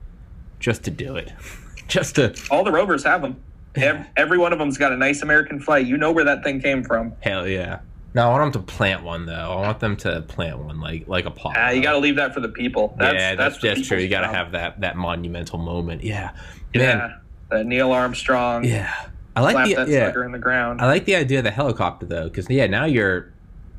[0.60, 1.32] just to do it,
[1.88, 2.36] just to.
[2.50, 3.40] All the rovers have them.
[3.76, 5.88] Every, every one of them's got a nice American flag.
[5.88, 7.14] You know where that thing came from.
[7.20, 7.82] Hell yeah.
[8.16, 9.52] No, I want them to plant one though.
[9.52, 11.58] I want them to plant one like like Apollo.
[11.60, 12.96] Ah, you got to leave that for the people.
[12.98, 14.00] That's, yeah, that's that's, true.
[14.00, 16.04] You got to have that that monumental moment.
[16.04, 16.32] Yeah,
[16.74, 17.20] man.
[17.52, 18.64] Yeah, Neil Armstrong.
[18.64, 18.92] Yeah,
[19.36, 20.26] I like the that yeah.
[20.26, 20.82] in the ground.
[20.82, 23.32] I like the idea of the helicopter though, because yeah, now you're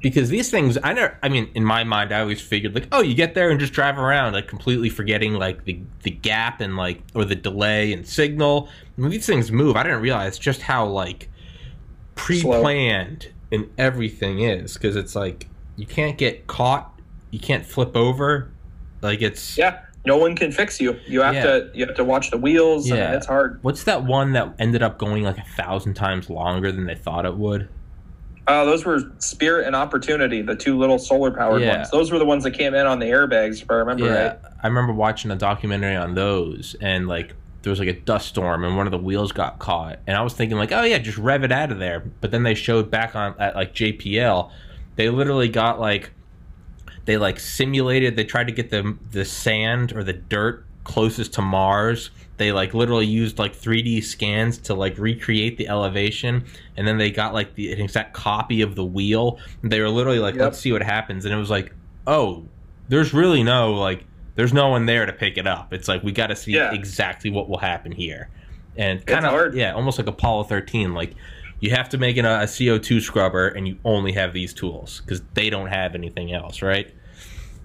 [0.05, 0.79] because these things.
[0.85, 1.11] I know.
[1.23, 3.73] I mean, in my mind, I always figured like, oh, you get there and just
[3.73, 8.07] drive around, like completely forgetting like the the gap and like or the delay and
[8.07, 8.69] signal.
[8.97, 11.29] When these things move, I didn't realize just how like
[12.15, 16.99] pre-planned and everything is because it's like you can't get caught,
[17.31, 18.51] you can't flip over,
[19.03, 20.99] like it's yeah, no one can fix you.
[21.07, 21.43] You have Yeah.
[21.45, 22.89] to you have to watch the wheels.
[22.89, 23.17] Yeah, Yeah.
[23.17, 23.59] it's hard.
[23.63, 27.25] What's that one that ended up going like a thousand times longer than they thought
[27.27, 27.69] it would?
[28.47, 31.77] Uh, those were Spirit and Opportunity, the two little solar powered Yeah.
[31.79, 31.91] ones.
[31.91, 34.37] Those were the ones that came in on the airbags, if I remember right.
[34.63, 38.63] I remember watching a documentary on those, and like there was like a dust storm,
[38.65, 41.17] and one of the wheels got caught, and I was thinking like, oh yeah, just
[41.17, 42.01] rev it out of there.
[42.21, 44.51] But then they showed back on at like JPL,
[44.97, 46.11] they literally got like,
[47.07, 48.17] they like simulated.
[48.17, 52.11] They tried to get the the sand or the dirt closest to Mars.
[52.37, 56.45] They like literally used like 3D scans to like recreate the elevation,
[56.77, 59.39] and then they got like the an exact copy of the wheel.
[59.63, 60.43] They were literally like, Yep.
[60.43, 61.73] let's see what happens, and it was like,
[62.07, 62.45] oh,
[62.89, 64.05] there's really no like
[64.35, 65.73] there's no one there to pick it up.
[65.73, 66.73] It's like we got to see Yeah.
[66.75, 68.29] exactly what will happen here,
[68.77, 70.93] and kind of yeah, almost like Apollo 13.
[70.93, 71.15] Like
[71.61, 75.03] you have to make it a, a CO2 scrubber, and you only have these tools
[75.03, 76.93] because they don't have anything else, right?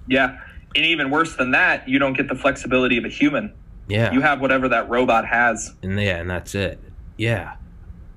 [0.07, 0.37] Yeah.
[0.75, 3.51] And even worse than that, you don't get the flexibility of a human.
[3.89, 5.73] Yeah, You have whatever that robot has.
[5.83, 6.79] and yeah, and that's it.
[7.17, 7.55] Yeah,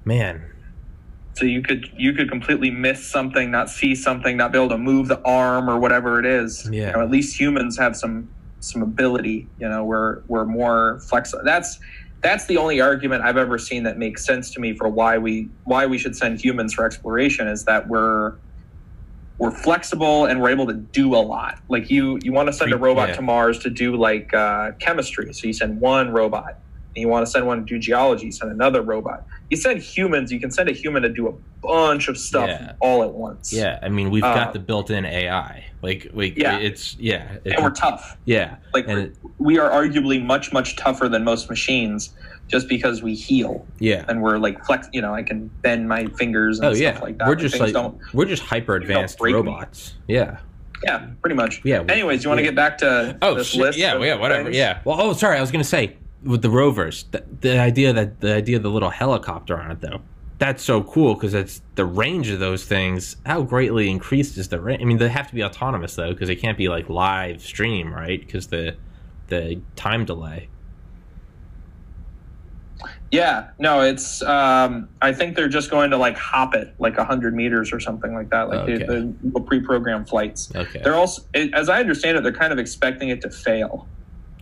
[0.05, 0.45] man.
[1.35, 4.79] So you could you could completely miss something, not see something, not be able to
[4.79, 6.69] move the arm or whatever it is.
[6.71, 6.89] Yeah.
[6.89, 8.29] You know, at least humans have some
[8.61, 9.49] some ability.
[9.59, 11.43] You know, we're we're more flexible.
[11.45, 11.79] That's
[12.21, 15.49] that's the only argument I've ever seen that makes sense to me for why we
[15.65, 18.35] why we should send humans for exploration is that we're
[19.43, 21.59] we're flexible and we're able to do a lot.
[21.69, 23.17] Like you you want to send a robot yeah.
[23.17, 26.61] to Mars to do like uh, chemistry, so you send one robot.
[26.95, 29.27] And you want to send one to do geology, send another robot.
[29.53, 32.73] You send humans, you can send a human to do a bunch of stuff Yeah.
[32.81, 33.53] all at once.
[33.53, 35.65] Yeah, I mean we've Uh, got the built-in AI.
[35.83, 36.57] Like, like Yeah.
[36.57, 38.17] it's yeah, it- And we're tough.
[38.25, 42.15] yeah, Like and it, we are arguably much, much tougher than most machines
[42.49, 44.07] just because we heal yeah.
[44.09, 46.99] and we're like flex you know, I can bend my fingers and Oh stuff yeah,
[47.01, 47.29] like that.
[47.29, 49.43] we're just like don't we're just hyper advanced break me.
[49.43, 49.97] robots.
[50.09, 50.39] Yeah.
[50.83, 51.61] Yeah, pretty much.
[51.63, 52.49] Yeah, Anyways, you want to yeah.
[52.53, 53.79] get back to Oh this shit, list?
[53.79, 54.45] yeah, yeah, whatever.
[54.45, 54.57] things?
[54.57, 54.79] Yeah.
[54.87, 58.35] Well, oh, sorry, I was gonna say with the rovers, the, the idea that the
[58.35, 60.01] idea of the little helicopter on it though,
[60.39, 63.17] that's so cool because it's the range of those things.
[63.25, 64.83] How greatly increased is the range?
[64.83, 67.93] I mean, they have to be autonomous though because they can't be like live stream,
[67.93, 68.21] right?
[68.21, 68.77] Because the
[69.29, 70.49] the time delay.
[73.13, 74.23] Yeah, no, it's.
[74.23, 78.15] Um, I think they're just going to like hop it like hundred meters or something
[78.15, 78.87] like that, like the, Okay.
[78.87, 80.51] the, the pre-programmed flights.
[80.57, 80.81] Okay.
[80.83, 83.87] They're also, as I understand it, they're kind of expecting it to fail.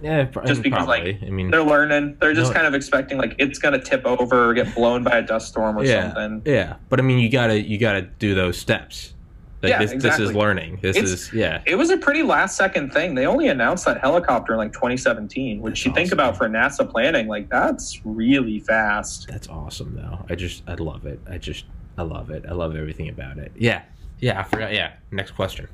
[0.02, 1.14] Yeah, Just because, probably.
[1.14, 2.16] like, I mean, They're learning.
[2.20, 2.54] They're just No.
[2.54, 5.48] kind of expecting like it's going to tip over or get blown by a dust
[5.48, 6.42] storm or yeah, something.
[6.52, 6.76] yeah.
[6.88, 9.14] But I mean, you gotta you gotta do those steps.
[9.62, 10.78] Like Yeah, this, this is learning.
[10.80, 11.60] This It's- is yeah.
[11.66, 13.14] It was a pretty last second thing.
[13.14, 16.88] They only announced that helicopter in like 2017, which That's you think about for NASA
[16.88, 19.28] planning, like that's really fast.
[19.28, 20.24] That's awesome, though.
[20.30, 21.20] I just, I love it.
[21.28, 21.66] I just,
[21.98, 22.46] I love it.
[22.48, 23.52] I love everything about it.
[23.54, 23.82] Yeah,
[24.18, 24.40] yeah.
[24.40, 24.72] I forgot.
[24.72, 24.92] Yeah.
[25.10, 25.68] Next question.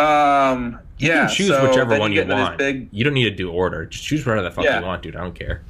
[0.00, 2.58] Um, You yeah, can choose so whichever one you you get into this want.
[2.58, 3.86] Big, You don't need to do order.
[3.86, 4.80] Just choose whatever the fuck Yeah.
[4.80, 5.16] you want, dude.
[5.16, 5.62] I don't care.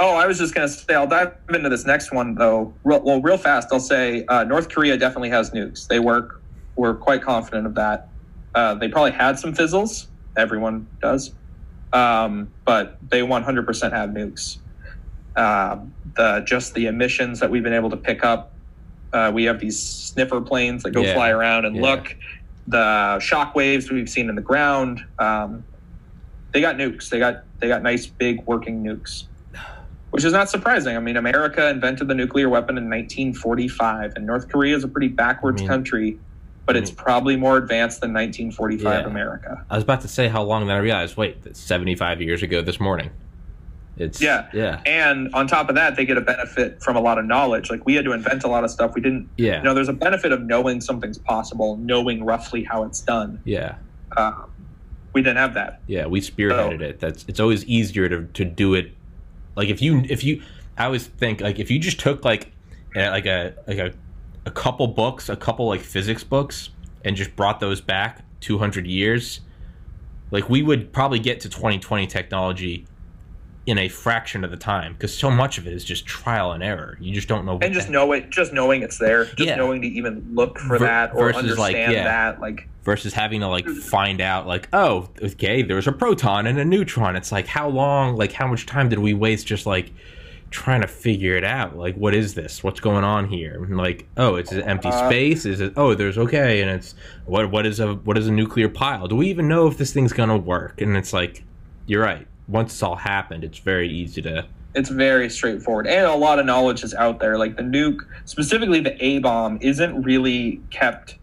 [0.00, 2.72] Oh, I was just gonna say I'll dive into this next one though.
[2.84, 5.88] Real, well, real fast, I'll say uh, North Korea definitely has nukes.
[5.88, 6.40] They work.
[6.76, 8.08] We're quite confident of that.
[8.54, 10.06] Uh, they probably had some fizzles.
[10.36, 11.32] Everyone does,
[11.92, 14.58] um, but they 100% have nukes.
[15.36, 18.52] Um the just the emissions that we've been able to pick up.
[19.12, 21.14] Uh, we have these sniffer planes that go Yeah.
[21.14, 21.82] fly around and Yeah.
[21.82, 22.14] look.
[22.68, 25.04] The shock waves we've seen in the ground.
[25.18, 25.64] Um,
[26.52, 27.08] they got nukes.
[27.08, 29.24] They got they got nice big working nukes
[30.10, 30.96] which is not surprising.
[30.96, 35.08] I mean, America invented the nuclear weapon in 1945, and North Korea is a pretty
[35.08, 36.18] backwards I mean- country,
[36.64, 39.06] but I it's mean- probably more advanced than 1945 Yeah.
[39.06, 39.62] America.
[39.68, 42.62] I was about to say how long, then I realized, wait, that's 75 years ago
[42.62, 43.10] this morning.
[43.98, 44.46] It's Yeah.
[44.52, 47.70] yeah, And on top of that, they get a benefit from a lot of knowledge.
[47.70, 48.94] Like we had to invent a lot of stuff.
[48.94, 52.84] We didn't, yeah, you know, there's a benefit of knowing something's possible, knowing roughly how
[52.84, 53.40] it's done.
[53.44, 53.76] yeah,
[54.16, 54.50] Um,
[55.12, 55.80] we didn't have that.
[55.86, 56.06] yeah.
[56.06, 56.84] We spearheaded Oh.
[56.84, 57.00] it.
[57.00, 58.92] That's it's always easier to to do it.
[59.56, 60.42] Like if you if you,
[60.76, 62.52] I always think like if you just took like
[62.94, 63.92] a, like a like a
[64.46, 66.70] a couple books, a couple like physics books,
[67.04, 69.40] and just brought those back 200 years,
[70.30, 72.86] like we would probably get to 2020 technology
[73.68, 76.62] in a fraction of the time because so much of it is just trial and
[76.62, 76.96] error.
[77.02, 77.58] You just don't know.
[77.60, 79.56] And just know it, just knowing it's there, just Yeah.
[79.56, 82.04] knowing to even look for Ver- that or versus, like, understand yeah.
[82.04, 82.40] that.
[82.40, 86.64] Like, versus having to like find out like oh okay there's a proton and a
[86.64, 89.92] neutron it's like how long like how much time did we waste just like
[90.50, 94.06] trying to figure it out like what is this what's going on here And, like
[94.16, 96.94] oh it's an empty Uh, space is it oh there's okay and it's
[97.26, 99.92] what what is a what is a nuclear pile do we even know if this
[99.92, 101.44] thing's gonna work and it's like
[101.86, 104.44] you're right once it's all happened it's very easy to
[104.74, 105.86] it's very straightforward.
[105.86, 107.38] And a lot of knowledge is out there.
[107.38, 111.16] Like the nuke specifically the a bomb isn't really kept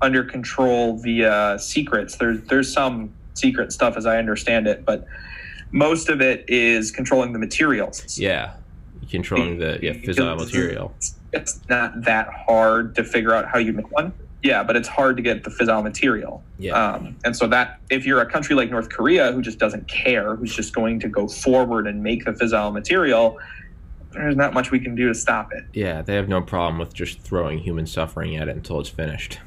[0.00, 2.16] under control via secrets.
[2.16, 5.08] There's there's some secret stuff as i understand it but
[5.72, 8.16] most of it is controlling the materials.
[8.16, 8.54] Yeah.
[9.10, 10.94] Controlling the yeah fissile material.
[10.96, 14.12] it's, it's not that hard to figure out how you make one
[14.44, 18.06] yeah but it's hard to get the fissile material yeah um, and so that if
[18.06, 21.26] you're a country like North Korea who just doesn't care, who's just going to go
[21.26, 23.38] forward and make the fissile material,
[24.12, 25.64] there's not much we can do to stop it.
[25.72, 29.40] yeah they have no problem with just throwing human suffering at it until it's finished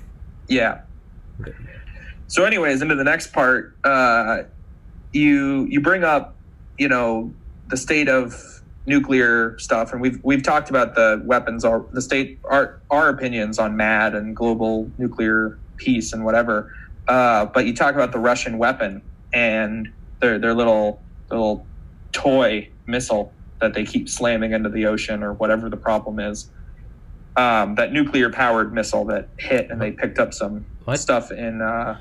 [0.50, 0.82] Yeah.
[2.28, 4.44] So, anyways, into the next part, uh,
[5.14, 6.36] you you bring up,
[6.78, 7.32] you know,
[7.70, 8.57] the state of
[8.88, 13.60] nuclear stuff, and we've we've talked about the weapons, our the state our our opinions
[13.60, 16.72] on MAD and global nuclear peace and whatever.
[17.08, 19.88] Uh, but you talk about the Russian weapon and
[20.22, 21.68] their their little little
[22.14, 26.50] toy missile that they keep slamming into the ocean or whatever the problem is.
[27.36, 30.98] Um, that nuclear powered missile that hit and they picked up some What?
[30.98, 32.00] stuff in uh,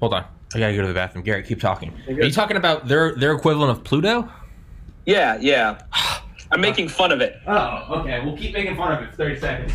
[0.00, 0.24] Hold on.
[0.54, 1.24] I gotta go to the bathroom.
[1.24, 1.92] Gerrit, keep talking.
[2.08, 4.30] Are you talking about their their equivalent of Pluto?
[5.08, 5.80] Yeah yeah.
[6.50, 7.38] I'm making fun of it.
[7.46, 8.24] Oh, okay.
[8.24, 9.72] We'll keep making fun of it for 30 seconds.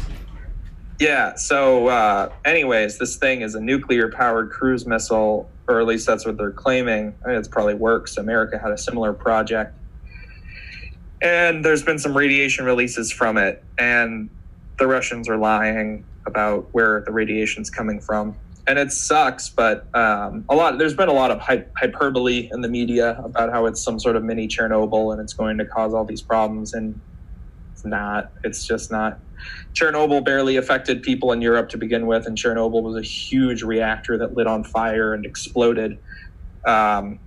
[1.00, 6.06] yeah so uh, anyways this thing is a nuclear powered cruise missile or at least
[6.06, 7.16] that's what they're claiming.
[7.24, 8.18] I mean, it's probably works.
[8.18, 9.74] America had a similar project.
[11.22, 14.30] And there's been some radiation releases from it and
[14.78, 20.46] the russians are lying about where the radiation's coming from and it sucks but um,
[20.50, 23.84] a lot there's been a lot of hy- hyperbole in the media about how it's
[23.84, 27.00] some sort of mini chernobyl and it's going to cause all these problems and
[27.84, 28.32] it's not.
[28.44, 29.20] It's just not.
[29.74, 34.18] Chernobyl barely affected people in europe to begin with and chernobyl was a huge reactor
[34.18, 36.00] that lit on fire and exploded.
[36.66, 37.20] Um,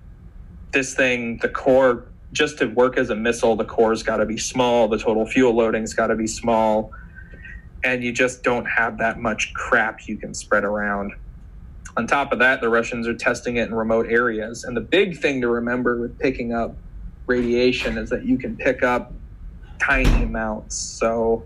[0.72, 4.38] this thing the core just to work as a missile the core's got to be
[4.38, 6.90] small the total fuel loading's got to be small
[7.84, 11.12] and you just don't have that much crap you can spread around
[11.96, 14.64] on top of that, the Russians are testing it in remote areas.
[14.64, 16.76] And the big thing to remember with picking up
[17.26, 19.12] radiation is that you can pick up
[19.80, 20.76] tiny amounts.
[20.76, 21.44] So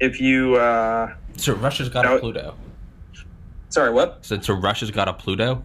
[0.00, 2.16] if you, uh, So Russia's got No.
[2.16, 2.54] a Pluto.
[3.70, 4.18] sorry, what?
[4.24, 5.64] So, so Russia's got a Pluto?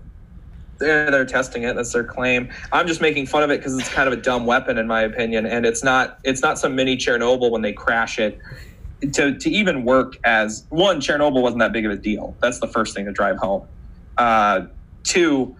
[0.79, 1.75] They're, they're testing it.
[1.75, 2.49] That's their claim.
[2.71, 5.01] I'm just making fun of it because it's kind of a dumb weapon, in my
[5.01, 5.47] opinion.
[5.47, 6.19] And it's not.
[6.23, 8.37] It's not some mini Chernobyl when they crash it.
[9.13, 12.37] To to even work as one, Chernobyl wasn't that big of a deal.
[12.43, 13.67] That's the first thing to drive home.
[14.17, 14.67] Uh,
[15.03, 15.55] two,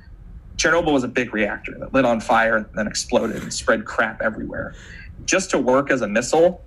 [0.58, 4.22] Chernobyl was a big reactor that lit on fire and then exploded and spread crap
[4.22, 4.74] everywhere.
[5.26, 6.62] Just to work as a missile,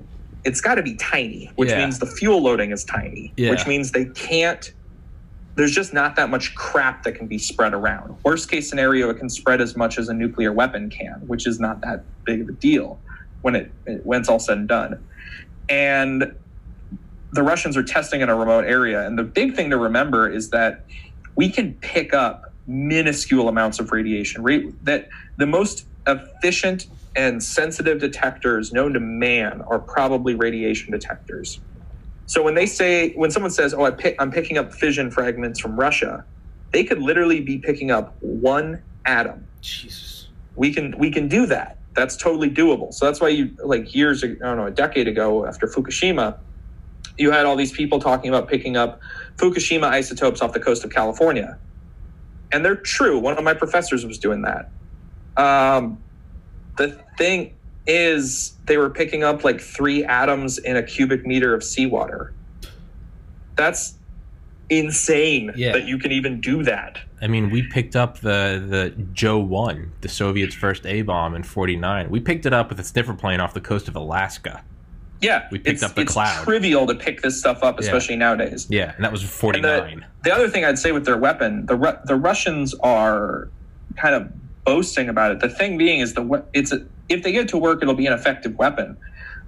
[0.44, 1.78] it's got to be tiny, which Yeah.
[1.78, 3.50] means the fuel loading is tiny, Yeah.
[3.50, 4.72] which means they can't.
[5.56, 8.16] There's just not that much crap that can be spread around.
[8.24, 11.58] Worst case scenario, it can spread as much as a nuclear weapon can, which is
[11.58, 12.98] not that big of a deal
[13.42, 13.72] when it
[14.04, 15.02] when it's all said and done.
[15.68, 16.32] And
[17.32, 19.04] the Russians are testing in a remote area.
[19.06, 20.84] And the big thing to remember is that
[21.36, 24.42] we can pick up minuscule amounts of radiation.
[24.42, 25.08] Ra- that
[25.38, 26.84] the most efficient
[27.16, 31.60] and sensitive detectors known to man are probably radiation detectors.
[32.26, 35.60] So when they say, when someone says, "Oh, I pick, I'm picking up fission fragments
[35.60, 36.24] from Russia,"
[36.72, 40.30] they could literally be picking up one atom Jesus.
[40.56, 44.24] we can we can do that that's totally doable so that's why you like years
[44.24, 46.36] i don't know a decade ago after fukushima
[47.20, 49.00] you had all these people talking about picking up
[49.36, 51.58] fukushima isotopes off the coast of california
[52.52, 54.70] and they're true one of my professors was doing that
[55.36, 56.02] um,
[56.76, 57.54] the thing
[57.86, 62.32] is they were picking up like three atoms in a cubic meter of seawater
[63.56, 63.94] that's
[64.70, 65.72] insane Yeah.
[65.72, 69.92] that you can even do that I mean, we picked up the the Joe One,
[70.00, 72.08] the Soviets' first A bomb in '49.
[72.08, 74.62] We picked it up with a sniffer plane off the coast of Alaska.
[75.20, 76.44] Yeah, We picked up the it's cloud.
[76.44, 78.66] trivial to pick this stuff up, especially nowadays.
[78.70, 79.62] Yeah, and that was '49.
[80.22, 83.48] the, the other thing I'd say with their weapon, the Ru- the Russians are
[83.96, 84.32] kind of
[84.64, 85.40] boasting about it.
[85.40, 88.12] The thing being is the it's a, if they get to work, it'll be an
[88.12, 88.96] effective weapon.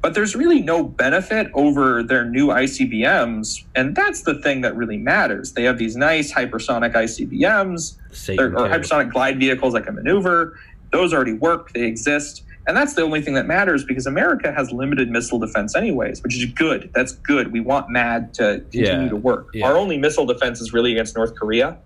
[0.02, 4.96] But there's really no benefit over their new ICBMs, and that's the thing that really
[4.98, 5.52] matters.
[5.52, 7.96] They have these nice hypersonic ICBMs,
[8.38, 10.58] or, or hypersonic glide vehicles that can maneuver.
[10.90, 14.70] Those already work; they exist, and that's the only thing that matters because America has
[14.72, 16.90] limited missile defense, anyways, which is good.
[16.94, 17.52] That's good.
[17.52, 19.48] We want MAD to continue Yeah, to work.
[19.54, 19.66] yeah.
[19.66, 21.78] Our only missile defense is really against North Korea.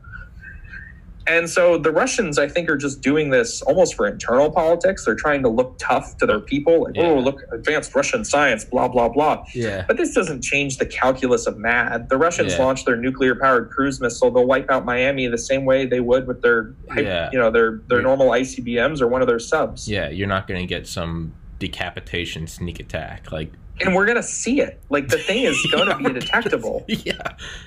[1.29, 5.05] And so the Russians, I think, are just doing this almost for internal politics.
[5.05, 7.09] They're trying to look tough to their people, like, oh, Yeah.
[7.09, 9.45] oh, look, advanced Russian science, blah, blah, blah.
[9.55, 12.09] Yeah, But this doesn't change the calculus of MAD.
[12.09, 12.63] The Russians Yeah.
[12.65, 14.31] launched their nuclear-powered cruise missile.
[14.31, 17.31] They'll wipe out Miami the same way they would with their, Yeah.
[17.33, 19.89] you know, their their normal ICBMs or one of their subs.
[19.89, 20.09] yeah.
[20.09, 23.53] You're not going to get some decapitation sneak attack like.
[23.81, 24.81] And we're gonna see it.
[24.89, 26.85] Like the thing is gonna be detectable.
[26.89, 27.13] Yeah,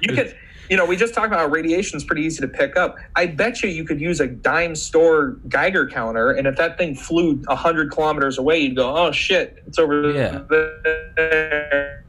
[0.02, 0.36] You could,
[0.70, 2.98] you know, we just talked about radiation is pretty easy to pick up.
[3.16, 6.96] I bet you you could use a dime store Geiger counter, and if that thing
[6.96, 10.42] flew hundred kilometers away, you'd go, "Oh shit, it's over Yeah.
[10.50, 12.04] there,"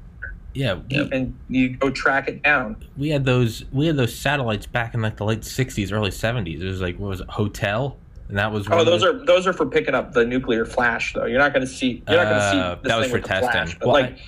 [0.55, 0.79] yeah.
[0.91, 2.77] We, and you go track it down.
[2.97, 6.61] we had those we had those satellites back in like the late '60s, early '70s.
[6.61, 7.97] It was like what was it, Hotel,
[8.29, 11.15] and that was Oh, those the- are those are for picking up the nuclear flash,
[11.15, 11.25] though.
[11.27, 12.03] You're not going to see.
[12.09, 12.59] You're not going to see.
[12.59, 13.51] Uh, that was for testing.
[13.51, 14.19] Flash, Well, like,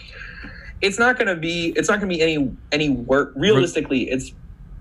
[0.83, 1.73] it's not going to be.
[1.77, 3.33] It's not going to be any any work.
[3.37, 4.33] Realistically, it's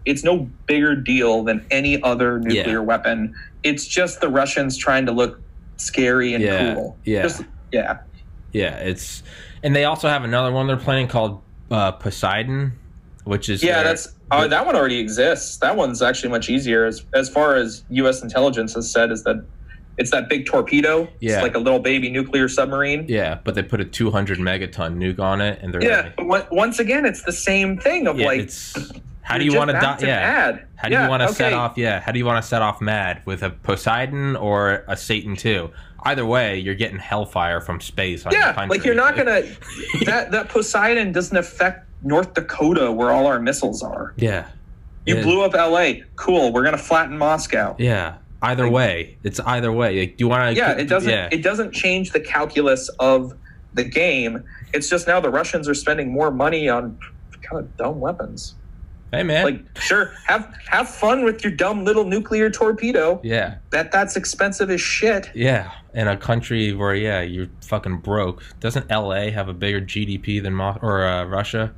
[0.06, 2.80] it's no bigger deal than any other nuclear Yeah.
[2.80, 3.36] weapon.
[3.64, 5.40] It's just the Russians trying to look
[5.78, 6.98] scary and Yeah, cool.
[7.06, 7.22] yeah.
[7.22, 8.00] Just- yeah.
[8.52, 9.22] Yeah, it's
[9.64, 12.74] and they also have another one they're planning called uh, Poseidon,
[13.24, 15.58] which is Yeah, their- that's uh, that one already exists.
[15.58, 16.84] That one's actually much easier.
[16.86, 18.24] As as far as U.S.
[18.24, 19.46] intelligence has said, is that
[20.02, 21.08] it's that big torpedo.
[21.20, 21.36] Yeah.
[21.36, 23.06] It's like a little baby nuclear submarine.
[23.08, 26.52] yeah, but they put a 200 megaton nuke on it, and they're Yeah, like, but
[26.52, 28.92] on- once again, it's the same thing of yeah, like, it's
[29.22, 29.76] how do you want to?
[30.06, 30.66] Yeah, Mad.
[30.76, 31.78] how do Yeah, you want to set off?
[31.78, 35.36] Yeah, how do you want to set off Mad with a Poseidon or a Satan
[35.38, 35.70] two?
[36.04, 38.26] Either way, you're getting hellfire from space.
[38.26, 39.44] On Yeah, like you're not gonna
[40.06, 44.14] that that Poseidon doesn't affect North Dakota where all our missiles are.
[44.18, 44.46] Yeah,
[45.06, 45.22] You Yeah.
[45.24, 46.04] blew up L.A.
[46.16, 46.52] Cool.
[46.52, 47.76] We're gonna flatten Moscow.
[47.78, 50.00] Yeah, either Like- way, it's either way.
[50.00, 50.58] Like, do you want to?
[50.60, 53.34] Yeah, it doesn't Yeah, it doesn't change the calculus of
[53.74, 54.44] the game.
[54.74, 56.98] It's just now the Russians are spending more money on
[57.42, 58.56] kind of dumb weapons.
[59.12, 59.44] hey man.
[59.44, 63.20] Like, sure, have have fun with your dumb little nuclear torpedo.
[63.24, 65.30] yeah, That that's expensive as shit.
[65.36, 65.72] yeah.
[65.94, 68.42] In a country where yeah, you're fucking broke.
[68.62, 69.30] Doesn't L.A.
[69.32, 71.74] have a bigger GDP than Mo- or uh, Russia?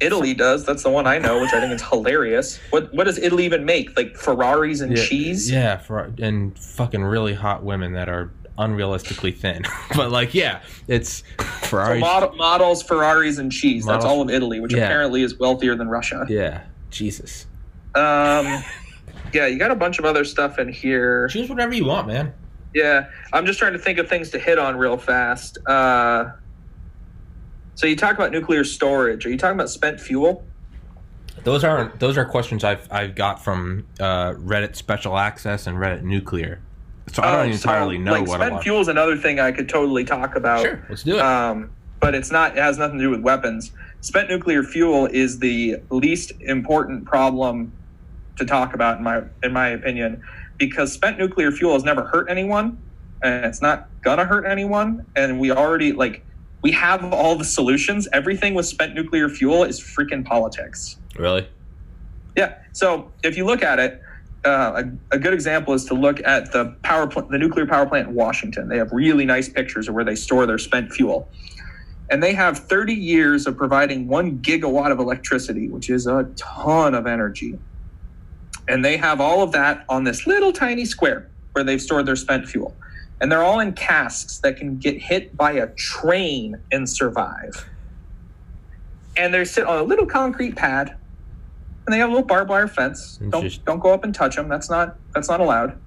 [0.00, 0.64] Italy does.
[0.64, 2.58] That's the one I know, which I think is hilarious.
[2.70, 3.96] What what does Italy even make?
[3.96, 5.50] Like Ferraris and yeah, cheese?
[5.50, 9.62] Yeah, for and fucking really hot women that are unrealistically thin.
[9.96, 11.98] but like, yeah, it's So Ferrari.
[12.00, 13.84] mod- models, Ferraris, and cheese.
[13.86, 14.84] That's all of Italy, which Yeah.
[14.84, 16.26] apparently is wealthier than Russia.
[16.28, 17.46] yeah, Jesus.
[17.94, 18.62] Um,
[19.32, 21.28] yeah, you got a bunch of other stuff in here.
[21.28, 22.32] Choose whatever you want, man.
[22.74, 25.58] Yeah, I'm just trying to think of things to hit on real fast.
[25.66, 26.26] Uh,
[27.80, 29.24] so you talk about nuclear storage.
[29.24, 30.44] Are you talking about spent fuel?
[31.44, 36.02] Those aren't those are questions I've I've got from uh, Reddit Special Access and Reddit
[36.02, 36.60] Nuclear.
[37.10, 39.50] So I don't Oh, so, entirely know like, what spent fuel is another thing I
[39.50, 40.60] could totally talk about.
[40.60, 41.22] Sure, let's do it.
[41.22, 41.70] Um,
[42.00, 42.54] but it's not.
[42.54, 43.72] It has nothing to do with weapons.
[44.02, 47.72] Spent nuclear fuel is the least important problem
[48.36, 50.22] to talk about in my in my opinion,
[50.58, 52.76] because spent nuclear fuel has never hurt anyone,
[53.22, 55.06] and it's not gonna hurt anyone.
[55.16, 56.26] And we already like
[56.62, 58.08] we have all the solutions.
[58.12, 60.96] Everything with spent nuclear fuel is freaking politics.
[61.16, 61.48] really?
[62.36, 62.58] Yeah.
[62.72, 64.02] So if you look at it,
[64.44, 67.86] uh, a, a good example is to look at the power plant, the nuclear power
[67.86, 68.68] plant in Washington.
[68.68, 71.28] They have really nice pictures of where they store their spent fuel,
[72.08, 76.94] and they have 30 years of providing one gigawatt of electricity, which is a ton
[76.94, 77.58] of energy.
[78.68, 82.16] And they have all of that on this little tiny square where they've stored their
[82.16, 82.74] spent fuel.
[83.20, 87.68] And they're all in casks that can get hit by a train and survive.
[89.16, 90.96] And they sit on a little concrete pad
[91.86, 93.18] and they have a little barbed wire fence.
[93.28, 94.48] Don't don't go up and touch them.
[94.48, 95.78] That's not that's not allowed.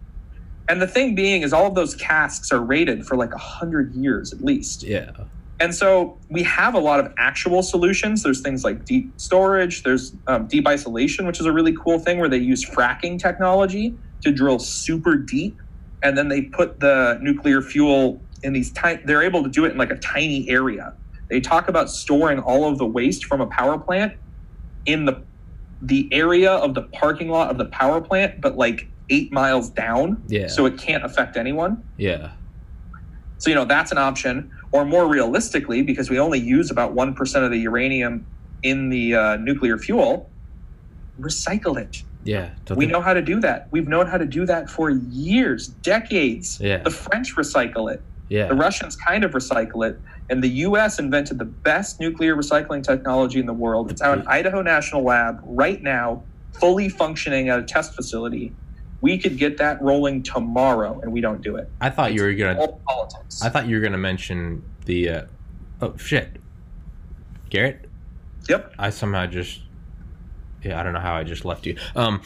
[0.69, 3.93] And the thing being is, all of those casks are rated for like a hundred
[3.95, 4.84] years at least.
[4.84, 5.11] Yeah.
[5.59, 8.23] And so we have a lot of actual solutions.
[8.23, 9.84] There's things like deep storage.
[9.84, 13.95] There's um, deep isolation, which is a really cool thing where they use fracking technology
[14.21, 15.61] to drill super deep,
[16.04, 19.01] and then they put the nuclear fuel in these tiny.
[19.06, 20.93] They're able to do it in like a tiny area.
[21.30, 24.14] They talk about storing all of the waste from a power plant
[24.86, 25.24] in the
[25.82, 30.24] the area of the parking lot of the power plant, but like eight miles down.
[30.28, 30.47] Yeah.
[30.47, 31.84] So it can't affect anyone.
[31.97, 32.32] Yeah.
[33.38, 34.51] So, you know, that's an option.
[34.72, 38.26] Or more realistically, because we only use about 1% of the uranium
[38.64, 40.30] in the uh, nuclear fuel,
[41.20, 42.04] recycle it.
[42.24, 42.49] Yeah.
[42.65, 43.67] Don't We know how to do that.
[43.71, 46.59] We've known how to do that for years, decades.
[46.59, 46.78] Yeah.
[46.78, 48.01] The French recycle it.
[48.30, 48.47] Yeah.
[48.47, 49.99] The Russians kind of recycle it.
[50.30, 53.91] And the US invented the best nuclear recycling technology in the world.
[53.91, 58.53] It's out in Idaho National Lab right now, fully functioning at a test facility.
[59.01, 61.69] We could get that rolling tomorrow, and we don't do it.
[61.82, 62.69] I thought you were gonna.
[62.88, 63.41] Politics.
[63.41, 65.09] I thought you were gonna mention the.
[65.09, 65.21] Uh,
[65.82, 66.38] oh shit,
[67.51, 67.80] Gerrit.
[68.47, 68.76] Yep.
[68.80, 69.62] I somehow just.
[70.64, 71.78] Yeah, I don't know how I just left you.
[71.95, 72.22] Um.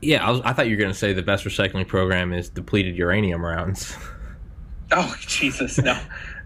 [0.00, 2.96] Yeah, I, was, I thought you were gonna say the best recycling program is depleted
[2.96, 3.96] uranium rounds.
[4.90, 5.92] Oh Jesus, no.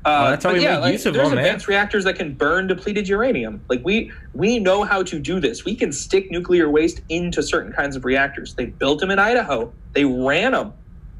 [0.05, 1.45] Uh, Oh, that's how we yeah, make like, use of there's them, man.
[1.45, 3.62] advanced reactors that can burn depleted uranium.
[3.68, 5.64] Like we we know how to do this.
[5.64, 8.55] We can stick nuclear waste into certain kinds of reactors.
[8.57, 9.72] They built them in Idaho.
[9.93, 10.72] They ran them.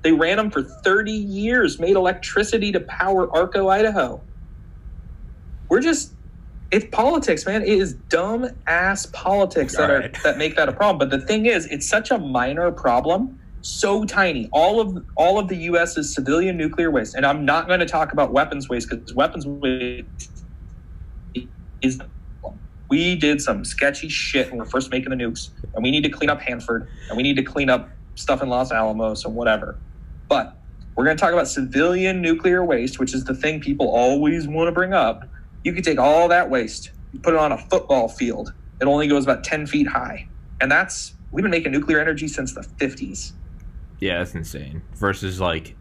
[0.03, 1.79] They ran them for 30 years.
[1.79, 4.21] Made electricity to power Arco, Idaho.
[5.69, 6.13] We're just
[6.73, 7.63] it's politics, man.
[7.63, 10.99] It is dumb ass politics that All are that make that a problem.
[10.99, 14.49] But the thing is, it's such a minor problem, so tiny.
[14.53, 18.13] All of all of the U.S.'s civilian nuclear waste, and I'm not going to talk
[18.13, 20.31] about weapons waste because weapons waste
[21.83, 22.01] is.
[22.89, 26.05] We did some sketchy shit when we are first making the nukes, and we need
[26.05, 29.35] to clean up Hanford, and we need to clean up stuff in Los Alamos and
[29.35, 29.79] whatever.
[30.29, 30.59] But
[30.95, 34.69] we're going to talk about civilian nuclear waste, which is the thing people always want
[34.69, 35.25] to bring up.
[35.65, 36.91] You could take all that waste,
[37.23, 38.53] put it on a football field.
[38.81, 40.29] It only goes about 10 feet high.
[40.61, 43.33] And that's, we've been making nuclear energy since the 50s.
[44.01, 44.83] Yeah, that's insane.
[44.97, 45.77] Versus like,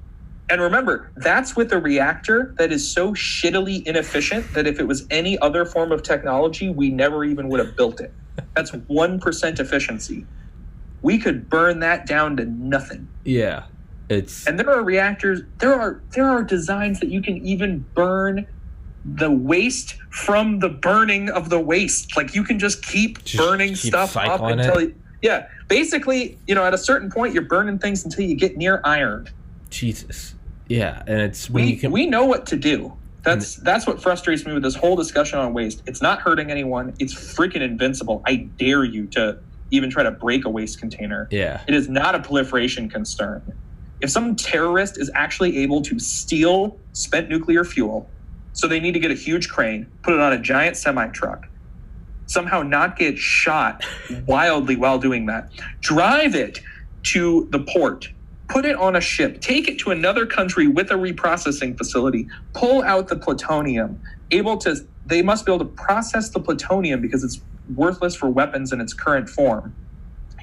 [0.50, 5.08] And remember, that's with a reactor that is so shittily inefficient that if it was
[5.10, 8.14] any other form of technology, we never even would have built it.
[8.56, 10.26] That's 1% efficiency.
[11.02, 13.08] We could burn that down to nothing.
[13.26, 13.64] yeah,
[14.10, 18.46] it's And there are reactors, there are there are designs that you can even burn
[19.06, 22.16] the waste from the burning of the waste.
[22.16, 24.82] Like you can just keep Just burning keep stuff up until it?
[24.89, 25.47] you, yeah.
[25.68, 29.30] Basically, you know, at a certain point you're burning things until you get near iron.
[29.70, 30.36] Jesus.
[30.68, 31.91] Yeah, and it's We can.
[31.91, 32.93] we know what to do.
[33.24, 35.84] That's that's what frustrates me with this whole discussion on waste.
[35.86, 36.93] It's not hurting anyone.
[36.99, 38.22] It's freaking invincible.
[38.26, 39.38] I dare you to
[39.70, 41.28] even try to break a waste container.
[41.32, 43.41] yeah, It is not a proliferation concern.
[44.02, 48.10] If some terrorist is actually able to steal spent nuclear fuel,
[48.54, 51.47] so they need to get a huge crane, put it on a giant semi truck,
[52.26, 53.84] somehow not get shot
[54.26, 55.49] wildly while doing that,
[55.80, 56.60] drive it
[57.04, 58.10] to the port,
[58.47, 62.84] put it on a ship, take it to another country with a reprocessing facility, pull
[62.84, 63.99] out the plutonium,
[64.32, 64.76] able to,
[65.06, 67.41] they must be able to process the plutonium because it's
[67.76, 69.74] worthless for weapons in its current form.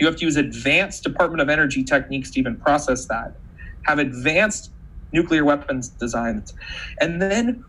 [0.01, 3.35] You have to use advanced Department of Energy techniques to even process that,
[3.83, 4.71] have advanced
[5.13, 6.55] nuclear weapons designs,
[7.01, 7.65] and then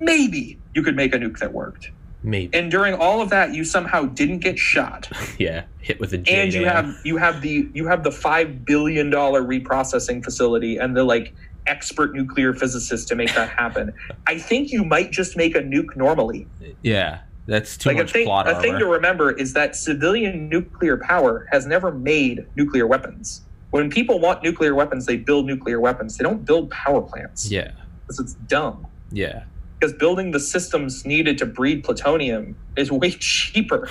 [0.00, 1.90] maybe you could make a nuke that worked.
[2.22, 2.56] maybe.
[2.56, 6.42] And during all of that, you somehow didn't get shot, yeah, hit with a J.
[6.42, 10.96] and you have you have the you have the five billion dollar reprocessing facility and
[10.96, 11.34] the like
[11.66, 13.92] expert nuclear physicists to make that happen.
[14.26, 16.46] I think you might just make a nuke normally.
[16.82, 20.48] Yeah, that's too like a much thing, plot a thing to remember is that civilian
[20.48, 23.42] nuclear power has never made nuclear weapons.
[23.70, 26.16] When people want nuclear weapons, they build nuclear weapons.
[26.16, 28.86] They don't build power plants yeah, because it's dumb.
[29.10, 29.44] Yeah,
[29.78, 33.88] Because building the systems needed to breed plutonium is way cheaper.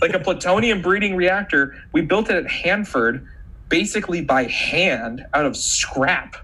[0.00, 3.26] like a plutonium breeding reactor, we built it at Hanford
[3.68, 6.36] basically by hand out of scrap.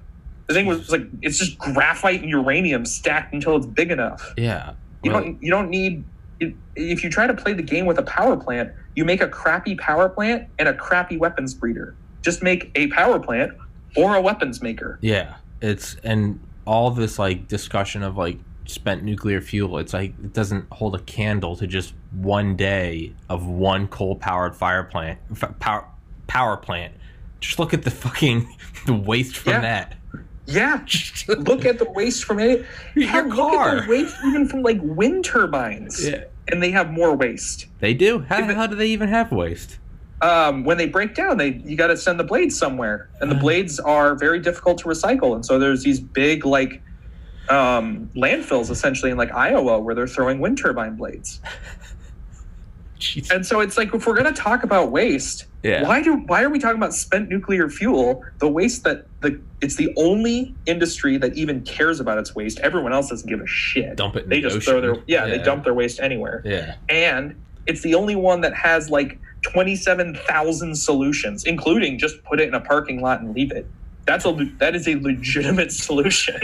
[0.49, 4.35] The thing was like it's just graphite and uranium stacked until it's big enough.
[4.37, 4.73] yeah.
[5.05, 6.05] You Well, don't you don't need
[6.41, 9.29] if- if you try to play the game with a power plant, you make a
[9.29, 11.95] crappy power plant and a crappy weapons breeder.
[12.23, 13.53] Just make a power plant
[13.97, 14.99] or a weapons maker.
[15.03, 19.79] Yeah, it's and all this like discussion of like spent nuclear fuel.
[19.79, 24.55] It's like it doesn't hold a candle to just one day of one coal powered
[24.55, 25.87] fire plant f- power
[26.27, 26.95] power plant.
[27.41, 28.57] Just look at the fucking
[28.87, 29.61] the waste from Yeah.
[29.61, 29.97] that.
[30.47, 30.85] Yeah.
[31.29, 32.65] look at the waste from it.
[32.95, 36.09] Your Hell, look at the waste even from like wind turbines.
[36.09, 36.25] Yeah.
[36.49, 37.67] And they have more waste.
[37.79, 38.21] They do.
[38.29, 39.79] How If hell do they even have waste?
[40.23, 43.37] Um, when they break down, they you got to send the blades somewhere, and the
[43.37, 43.41] Uh.
[43.41, 45.35] blades are very difficult to recycle.
[45.35, 46.81] And so there's these big like
[47.49, 51.41] um, landfills essentially in like Iowa where they're throwing wind turbine blades.
[53.01, 53.33] Jeez.
[53.33, 55.83] And so it's like if we're going to talk about waste, Yeah.
[55.83, 58.23] why do why are we talking about spent nuclear fuel?
[58.39, 62.61] The waste that the it's the only industry that even cares about its waste.
[62.61, 63.97] Everyone else doesn't give a shit.
[63.97, 66.43] Dump it They the just throw their yeah, they dump their waste anywhere.
[66.45, 66.77] Yeah.
[66.89, 67.35] And
[67.67, 72.61] It's the only one that has like 27,000 solutions, including just put it in a
[72.61, 73.67] parking lot and leave it.
[74.07, 76.39] That's a that is a legitimate solution.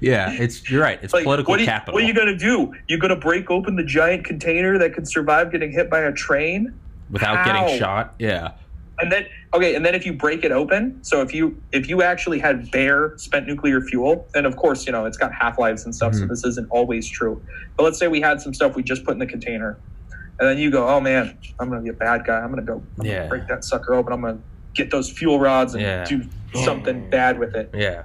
[0.00, 0.98] Yeah, it's you're right.
[1.02, 1.94] It's like, political what you, capital.
[1.94, 2.72] what are you gonna do?
[2.88, 6.74] You're gonna break open the giant container that can survive getting hit by a train?
[7.10, 7.44] without How?
[7.62, 8.14] getting shot.
[8.18, 8.52] Yeah.
[9.00, 12.02] And then okay, and then if you break it open, so if you if you
[12.02, 15.84] actually had bare spent nuclear fuel, then of course you know it's got half lives
[15.84, 16.28] and stuff, so Mhm.
[16.28, 17.40] this isn't always true.
[17.76, 19.78] But let's say we had some stuff we just put in the container,
[20.40, 22.38] and then you go, oh man, I'm gonna be a bad guy.
[22.38, 24.12] I'm gonna go I'm gonna break that sucker open.
[24.12, 24.38] I'm gonna
[24.74, 26.04] get those fuel rods and Yeah.
[26.04, 26.24] do
[26.64, 27.70] something bad with it.
[27.74, 28.02] Yeah.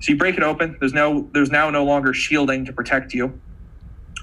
[0.00, 0.76] So you break it open.
[0.80, 3.38] There's no there's now no longer shielding to protect you.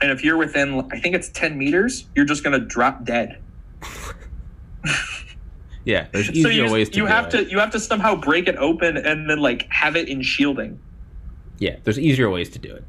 [0.01, 3.39] And if you're within I think it's 10 meters, you're just gonna drop dead.
[5.85, 6.07] Yeah.
[6.11, 7.31] There's so easier you, ways to you have it.
[7.31, 10.79] to you have to somehow break it open and then like have it in shielding.
[11.57, 11.77] Yeah.
[11.83, 12.83] There's easier ways to do it.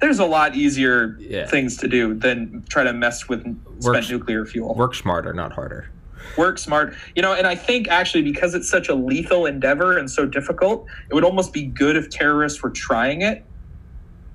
[0.00, 1.46] There's a lot easier Yeah.
[1.46, 3.42] things to do than try to mess with
[3.80, 4.74] spent nuclear fuel.
[4.74, 5.90] Work smarter, not harder.
[6.36, 6.94] Work smart.
[7.16, 10.86] You know, and I think actually because it's such a lethal endeavor and so difficult,
[11.10, 13.44] it would almost be good if terrorists were trying it.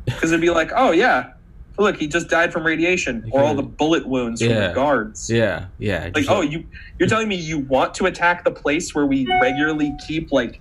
[0.06, 1.32] Because it'd be like, oh yeah,
[1.78, 5.30] look, he just died from radiation or all the bullet wounds from the guards.
[5.30, 5.66] Yeah.
[5.80, 6.10] Yeah.
[6.14, 6.66] Like, oh, you
[7.00, 10.60] you're telling me you want to attack the place where we regularly keep like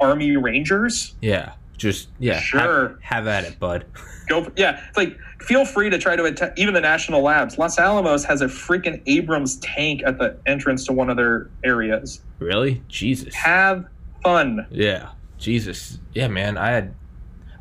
[0.00, 1.14] army rangers?
[1.22, 1.52] Yeah.
[1.78, 2.34] Just yeah.
[2.34, 2.98] have- Sure.
[3.00, 3.86] Have, at it, bud.
[4.28, 4.84] Go for, yeah.
[4.88, 7.56] It's like feel free to try to attack even the national labs.
[7.56, 12.20] Los Alamos has a freaking Abrams tank at the entrance to one of their areas.
[12.38, 12.82] Really?
[12.88, 13.34] Jesus.
[13.34, 13.86] Have
[14.22, 14.66] fun.
[14.70, 15.10] Yeah.
[15.38, 15.98] Jesus.
[16.12, 16.58] Yeah, man.
[16.58, 16.94] I had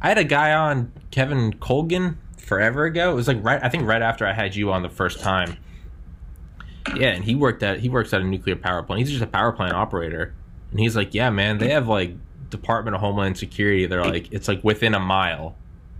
[0.02, 3.12] I had a guy on Kevin Colgan forever ago.
[3.12, 5.58] It was like right I think right after I had you on the first time.
[6.96, 9.00] Yeah, and he worked at he works at a nuclear power plant.
[9.00, 10.34] He's just a power plant operator.
[10.72, 12.16] And he's like, "Yeah, man, they have like
[12.50, 13.86] Department of Homeland Security.
[13.86, 15.56] They're like it's like within a mile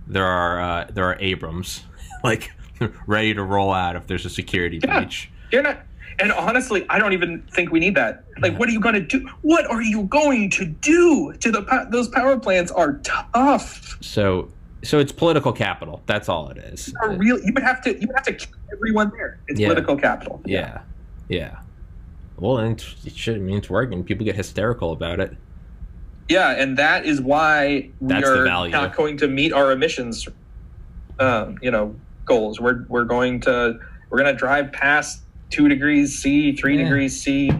[0.06, 1.84] there are uh, there are Abrams
[2.24, 2.50] like
[3.06, 5.00] ready to roll out if there's a security Yeah.
[5.00, 5.80] breach." You're not.
[6.20, 8.24] And honestly, I don't even think we need that.
[8.40, 9.28] Like, what are you going to do?
[9.42, 12.72] What are you going to do to the those power plants?
[12.72, 13.96] Are tough.
[14.00, 14.48] So
[14.82, 16.02] so it's political capital.
[16.06, 16.92] That's all it is.
[17.06, 17.38] Real.
[17.40, 17.92] You would have to.
[18.00, 19.38] You would have to kill everyone there.
[19.46, 19.68] It's Yeah.
[19.68, 20.40] political capital.
[20.44, 20.80] Yeah,
[21.28, 21.60] yeah.
[22.36, 24.02] Well, and it should I mean it's working.
[24.04, 25.36] People get hysterical about it.
[26.28, 28.72] Yeah, and that is why we That's the are value.
[28.72, 30.28] not going to meet our emissions,
[31.18, 32.60] um, you know, goals.
[32.60, 33.78] We're we're going to
[34.10, 36.84] we're going to drive past two degrees C, three Yeah.
[36.84, 37.50] degrees C,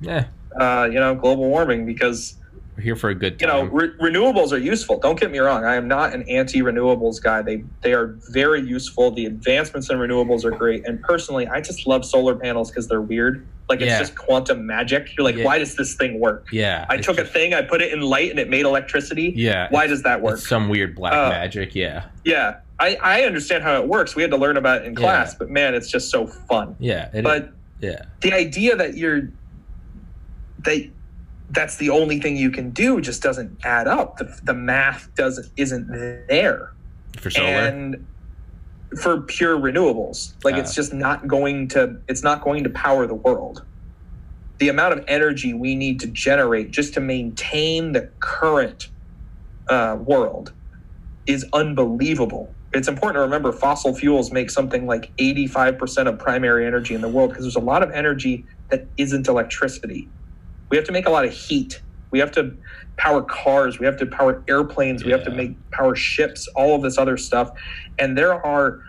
[0.00, 0.26] Yeah,
[0.60, 2.35] uh, you know, global warming because
[2.76, 4.98] we're here for a good you know re- renewables are useful.
[4.98, 5.64] Don't get me wrong.
[5.64, 7.42] I am not an anti-renewables guy.
[7.42, 9.10] They they are very useful.
[9.10, 10.86] The advancements in renewables are great.
[10.86, 13.46] And personally, I just love solar panels because they're weird.
[13.68, 13.98] Like it's Yeah.
[13.98, 15.16] just quantum magic.
[15.16, 15.44] You're like, Yeah.
[15.44, 16.48] why does this thing work?
[16.52, 19.32] yeah, I took a thing, I put it in light, and it made electricity.
[19.34, 20.38] Yeah, Why does that work?
[20.38, 21.74] Some weird black Uh, magic.
[21.74, 24.14] Yeah, Yeah, I, I understand how it works.
[24.14, 26.76] We had to learn about it in class, but man, it's just so fun.
[26.78, 27.50] yeah, But
[27.80, 29.30] yeah, the idea that you're
[30.64, 30.88] that
[31.50, 34.16] that's the only thing you can do just doesn't add up.
[34.18, 35.88] The, the math doesn't isn't
[36.28, 36.72] there,
[37.18, 37.46] for solar.
[37.46, 38.06] and
[39.00, 43.14] for pure renewables, like it's just not going to it's not going to power the
[43.14, 43.64] world.
[44.58, 48.88] The amount of energy we need to generate just to maintain the current
[49.68, 50.52] uh, world
[51.26, 52.54] is unbelievable.
[52.72, 57.08] It's important to remember fossil fuels make something like 85% of primary energy in the
[57.08, 60.08] world because there's a lot of energy that isn't electricity.
[60.70, 61.80] We have to make a lot of heat.
[62.10, 62.54] We have to
[62.96, 63.78] power cars.
[63.78, 65.04] We have to power airplanes.
[65.04, 67.50] We have to make power ships, all of this other stuff.
[67.98, 68.80] And there are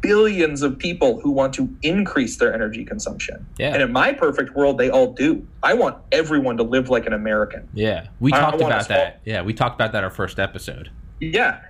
[0.00, 3.46] billions of people who want to increase their energy consumption.
[3.58, 3.72] Yeah.
[3.72, 5.46] And in my perfect world, they all do.
[5.62, 7.68] I want everyone to live like an American.
[7.74, 9.20] yeah, we I- talked about that.
[9.24, 10.90] Yeah, we talked about that our first episode.
[11.20, 11.60] Yeah.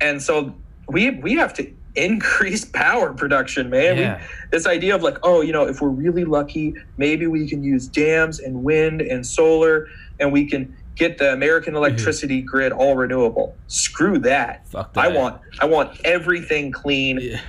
[0.00, 0.54] And so
[0.88, 3.96] we we have to increase power production, man.
[3.96, 7.62] We- this idea of like, oh, you know, if we're really lucky, maybe we can
[7.62, 9.88] use dams and wind and solar
[10.18, 11.78] and we can get the American mhm.
[11.78, 13.56] electricity grid all renewable.
[13.68, 14.68] Screw that.
[14.68, 17.40] Fuck I want I want everything clean Yeah.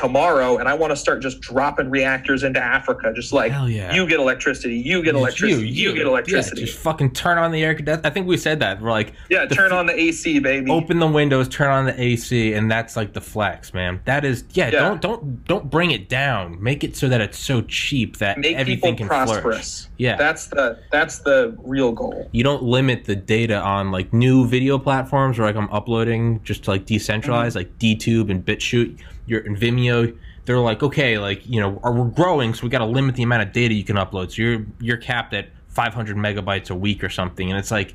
[0.00, 3.92] Tomorrow and I want to start just dropping reactors into Africa just like yeah.
[3.92, 6.62] you get electricity, you get electricity, you, get electricity.
[6.62, 7.78] Yeah, just fucking turn on the air.
[8.02, 8.80] I think we said that.
[8.80, 10.70] We're like, Yeah, turn f- on the AC, baby.
[10.70, 14.00] open the windows, turn on the AC, and that's like the flex, man.
[14.06, 14.70] That is, yeah.
[14.70, 14.80] Yeah.
[14.80, 16.62] Don't don't don't bring it down.
[16.62, 19.42] Make it so that it's so cheap that Make everything people can flourish.
[19.42, 19.88] prosperous.
[19.98, 20.16] Yeah.
[20.16, 22.28] That's the that's the real goal.
[22.32, 26.64] you don't limit the data on like new video platforms where like I'm uploading just
[26.64, 27.58] to like decentralize mm-hmm.
[27.58, 28.98] like DTube and BitChute.
[29.30, 30.16] You're in Vimeo.
[30.44, 33.42] They're like, okay, like you know, we're growing, so we got to limit the amount
[33.44, 34.32] of data you can upload.
[34.32, 37.94] So you're you're capped at 500 megabytes a week or something, and it's like,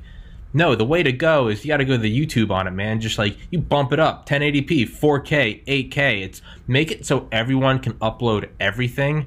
[0.54, 2.72] No, the way to go is you got to go to the YouTube on it,
[2.72, 3.02] man.
[3.02, 6.22] Just like you bump it up, 1080p, 4K, 8K.
[6.24, 9.26] It's make it so everyone can upload everything,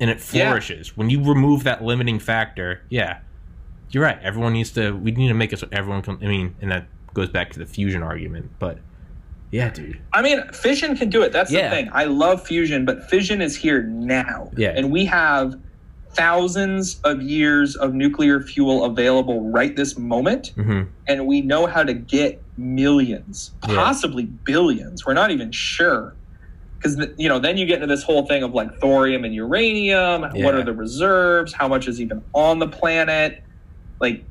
[0.00, 0.48] and it Yeah.
[0.48, 0.96] flourishes.
[0.96, 3.18] When you remove that limiting factor, yeah,
[3.90, 4.18] you're right.
[4.20, 4.90] Everyone needs to.
[4.96, 6.18] We need to make it so everyone can.
[6.20, 8.78] I mean, and that goes back to the fusion argument, but
[9.50, 9.98] yeah, dude.
[10.12, 11.32] I mean, fission can do it.
[11.32, 11.68] That's Yeah.
[11.68, 11.88] the thing.
[11.92, 14.50] I love fusion, but fission is here now.
[14.56, 14.72] Yeah.
[14.76, 15.54] And we have
[16.12, 20.48] thousands of years of nuclear fuel available right this moment.
[20.56, 23.74] hmm And we know how to get millions, Yeah.
[23.76, 25.04] possibly billions.
[25.06, 26.14] We're not even sure.
[26.78, 30.22] Because, you know, then you get into this whole thing of like thorium and uranium.
[30.22, 31.52] What are the reserves?
[31.52, 33.42] How much is even on the planet?
[34.00, 34.24] Like,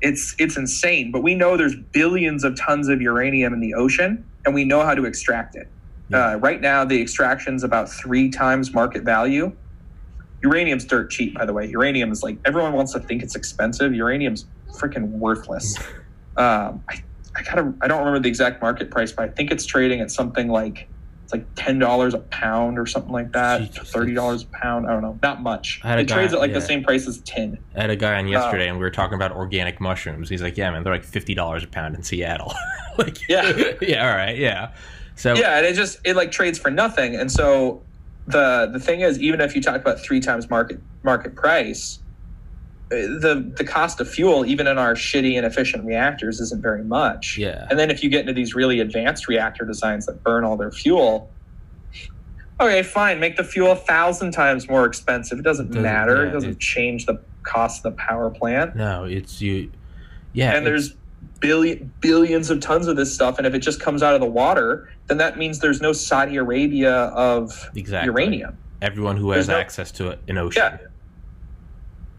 [0.00, 1.10] it's it's insane.
[1.10, 4.82] But we know there's billions of tons of uranium in the ocean, and we know
[4.82, 5.68] how to extract it.
[6.10, 6.28] Yeah.
[6.30, 9.52] Uh, right now, the extraction's about three times market value.
[10.42, 11.68] Uranium's dirt cheap, by the way.
[11.68, 13.92] Uranium is like everyone wants to think it's expensive.
[13.92, 15.76] Uranium's freaking worthless.
[16.36, 17.02] um, I,
[17.34, 20.10] I gotta I don't remember the exact market price, but I think it's trading at
[20.10, 20.88] something like
[21.28, 23.74] it's like ten dollars a pound or something like that.
[23.74, 24.86] Thirty dollars a pound.
[24.86, 25.18] I don't know.
[25.22, 25.78] Not much.
[25.84, 26.54] I had a It trades at like yeah.
[26.54, 27.58] the same price as tin.
[27.76, 30.30] I had a guy Uh, on yesterday, and we were talking about organic mushrooms.
[30.30, 32.54] He's like, "Yeah, man, they're like fifty dollars a pound in Seattle."
[32.96, 33.52] like, Yeah.
[33.82, 34.70] yeah, all right, yeah.
[35.16, 37.82] So yeah and it just it like trades for nothing and so
[38.28, 42.07] the the thing is even if you talk about three times market market price uh,
[42.90, 47.36] the the cost of fuel even in our shitty and efficient reactors isn't very much
[47.36, 47.66] Yeah.
[47.70, 50.70] and then if you get into these really advanced reactor designs that burn all their
[50.70, 51.30] fuel
[52.60, 56.30] okay fine make the fuel a thousand times more expensive it doesn't, Doesn't- matter yeah,
[56.30, 59.70] it doesn't change the cost of the power plant no, it's you.
[60.32, 60.94] Yeah, and there's
[61.40, 64.26] billion billions of tons of this stuff and if it just comes out of the
[64.26, 68.06] water then that means there's no saudi arabia of Exactly.
[68.06, 70.62] uranium everyone who has no- access to an ocean.
[70.62, 70.87] Yeah.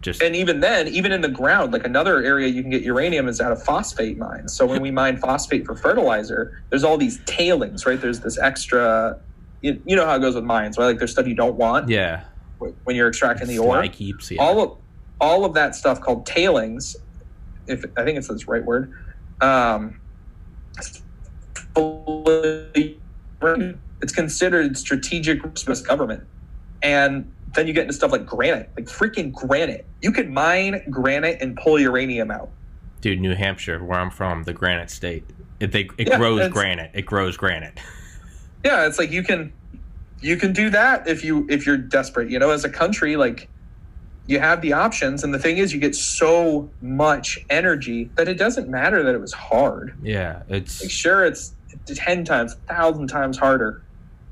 [0.02, 3.28] Just and even then even in the ground like another area you can get uranium
[3.28, 4.56] is out of phosphate mines.
[4.56, 8.00] So when we mine phosphate for fertilizer there's all these tailings right?
[8.00, 9.20] There's this extra
[9.62, 10.86] you, you know how it goes with mines right?
[10.86, 12.24] Like there's stuff you don't want yeah,
[12.60, 13.76] when you're extracting the ore.
[14.36, 14.41] Yeah.
[14.41, 14.78] all of
[15.20, 16.95] all of that stuff called tailings
[17.68, 18.93] if i think it's the right word
[19.41, 20.00] um
[24.02, 25.41] it's considered strategic
[25.86, 26.24] government.
[26.82, 31.38] And then you get into stuff like granite like freaking granite you can mine granite
[31.41, 32.50] and pull uranium out
[33.02, 35.24] Dude, New Hampshire, where I'm from, the granite state.
[35.62, 36.91] It they, it Yeah, grows granite.
[36.93, 37.80] It grows granite.
[38.66, 39.54] yeah it's like you can
[40.20, 43.47] you can do that if you if you're desperate you know as a country like
[44.28, 48.38] you have the options and the thing is you get so much energy that it
[48.38, 51.54] doesn't matter that it was hard Yeah, like it's sure it's
[51.88, 53.82] 10 times 1000 times harder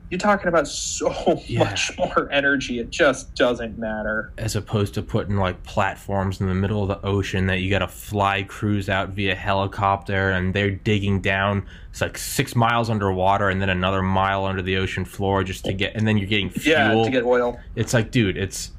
[0.10, 1.60] you're talking about so Yeah.
[1.66, 2.80] much more energy.
[2.80, 4.32] It just doesn't matter.
[4.38, 7.80] As opposed to putting like platforms in the middle of the ocean that you got
[7.80, 13.50] to fly crews out via helicopter and they're digging down it's like six miles underwater
[13.50, 16.50] and then another mile under the ocean floor just to get and then you're getting
[16.50, 17.60] fuel yeah to get oil.
[17.76, 18.72] It's like dude it's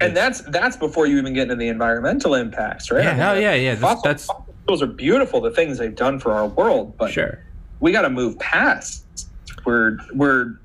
[0.00, 3.04] and that's that's before you even get into the environmental impacts right?
[3.04, 5.94] Yeah, I mean, the yeah, yeah, fossil- that's- fossil fuels are beautiful the things they've
[5.94, 7.42] done for our world but sure.
[7.80, 9.28] we got to move past.
[9.64, 10.58] We're we're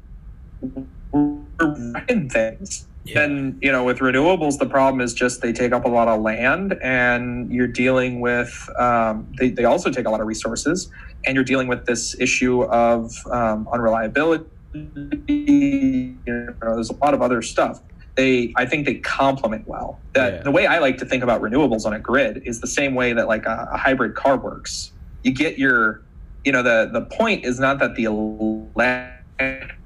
[2.30, 2.88] things.
[3.05, 3.22] Yeah.
[3.24, 6.22] And you know, with renewables, the problem is just they take up a lot of
[6.22, 8.70] land, and you're dealing with.
[8.78, 10.91] Um, they they also take a lot of resources,
[11.26, 14.45] and you're dealing with this issue of um, unreliability.
[14.74, 17.82] You know, there's a lot of other stuff.
[18.16, 19.97] They, I think they complement well.
[20.14, 20.43] That Yeah.
[20.43, 23.14] the way I like to think about renewables on a grid is the same way
[23.14, 24.91] that like a, a hybrid car works.
[25.24, 26.01] You get your
[26.43, 29.78] you know the the point is not that the electric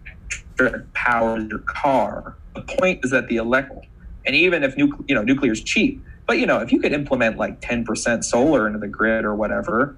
[0.94, 3.90] powers your car the point is that the electric
[4.26, 6.94] and even if nucle- you know nuclear is cheap but you know if you could
[6.94, 9.96] implement like 10% solar into the grid or whatever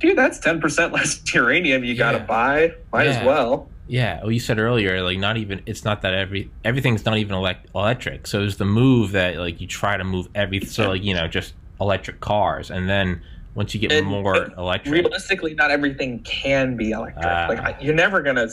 [0.00, 3.18] dude that's 10% less uranium you got to buy might Yeah.
[3.20, 7.06] as well Yeah, well, you said earlier, like not even it's not that every everything's
[7.06, 8.26] not even elect, electric.
[8.26, 10.68] So it's the move that like you try to move everything.
[10.68, 13.22] So like you know just electric cars, and then
[13.54, 17.46] once you get And- more electric, realistically not everything can be electric Ah.
[17.48, 18.48] like you're never gonna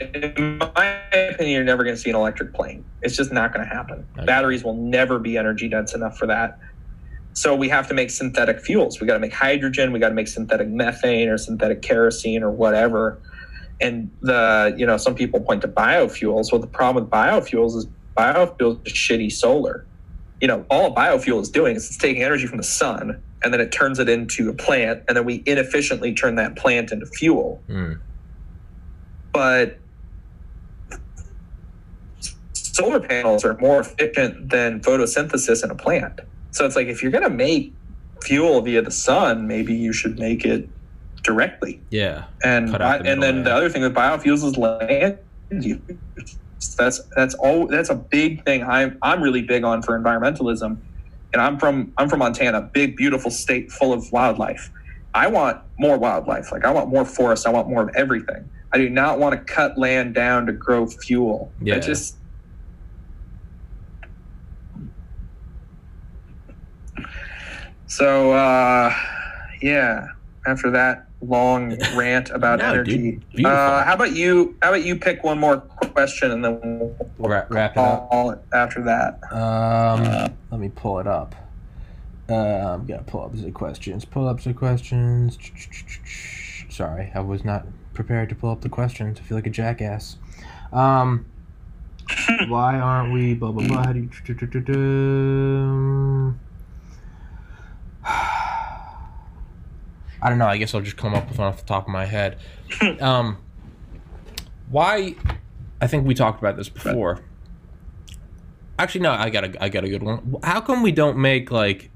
[0.00, 2.84] in my opinion you're never gonna see an electric plane.
[3.02, 4.06] It's just not gonna happen.
[4.16, 4.26] Okay.
[4.26, 6.58] batteries will never be energy dense enough for that.
[7.34, 9.00] So we have to make synthetic fuels.
[9.00, 12.50] We got to make hydrogen we got to make synthetic methane or synthetic kerosene or
[12.50, 13.20] whatever.
[13.80, 16.52] And the you know some people point to biofuels.
[16.52, 19.86] Well the problem with biofuels is biofuels is shitty solar.
[20.40, 23.60] You know all biofuel is doing is it's taking energy from the sun and then
[23.60, 27.62] it turns it into a plant and then we inefficiently turn that plant into fuel.
[27.68, 27.98] Mm,
[29.32, 29.78] but
[32.52, 36.20] solar panels are more efficient than photosynthesis in a plant.
[36.50, 37.72] So it's like if you're going to make
[38.22, 40.68] fuel via the sun, maybe you should make it
[41.22, 41.80] directly.
[41.90, 42.24] Yeah.
[42.44, 45.18] And I- the and then the other thing with biofuels is land
[45.50, 45.80] use.
[46.76, 48.62] That's that's all that's a big thing.
[48.62, 50.76] I'm I'm really big on for environmentalism,
[51.32, 54.70] and I'm from I'm from Montana, big beautiful state full of wildlife.
[55.14, 56.52] I want more wildlife.
[56.52, 58.48] Like I want more forests, I want more of everything.
[58.72, 61.52] I do not want to cut land down to grow fuel.
[61.60, 61.76] Yeah.
[61.76, 62.16] I just
[67.86, 68.94] so uh,
[69.60, 70.08] yeah.
[70.44, 73.46] After that long rant about No, energy, dude.
[73.46, 74.56] Uh, how about you?
[74.60, 76.58] How about you pick one more question and then
[77.18, 78.44] we'll Wrap, wrap it up.
[78.52, 79.20] after that.
[79.32, 81.36] Um, let me pull it up.
[82.28, 84.04] Uh, I'm gonna pull up the questions.
[84.04, 85.38] Pull up the questions.
[86.70, 89.18] Sorry, I was not prepared to pull up the questions.
[89.18, 90.16] I feel like a jackass.
[90.72, 91.26] Um,
[92.48, 93.34] why aren't we?
[93.34, 93.84] Blah blah blah.
[93.84, 94.08] How do you?
[100.24, 100.46] I don't know.
[100.46, 102.38] I guess I'll just come up with one off the top of my head.
[103.00, 103.36] Um,
[104.70, 105.14] why?
[105.82, 107.20] I think we talked about this before.
[108.78, 109.10] Actually, no.
[109.10, 110.36] I got a I got a good one.
[110.42, 111.90] How come we don't make like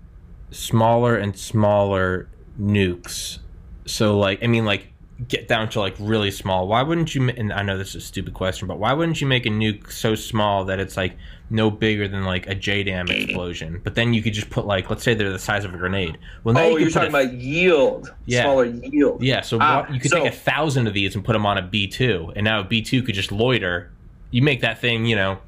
[0.51, 2.29] smaller and smaller
[2.61, 3.39] nukes?
[3.87, 4.93] So like, I mean, like
[5.29, 6.69] get down to like really small.
[6.69, 7.29] Why wouldn't you?
[7.31, 9.91] And I know this is a stupid question, but why wouldn't you make a nuke
[9.91, 11.17] so small that it's like
[11.49, 13.81] no bigger than like a JDAM explosion?
[13.83, 16.19] But then you could just put like, let's say they're the size of a grenade.
[16.45, 18.43] Well, now Oh, you you're talking a- about yield, Yeah.
[18.43, 19.23] smaller yield.
[19.23, 21.47] yeah, so Ah, what, you could so- take a thousand of these and put them
[21.47, 23.91] on a B two, and now a B two could just loiter.
[24.31, 25.39] You make that thing, you know,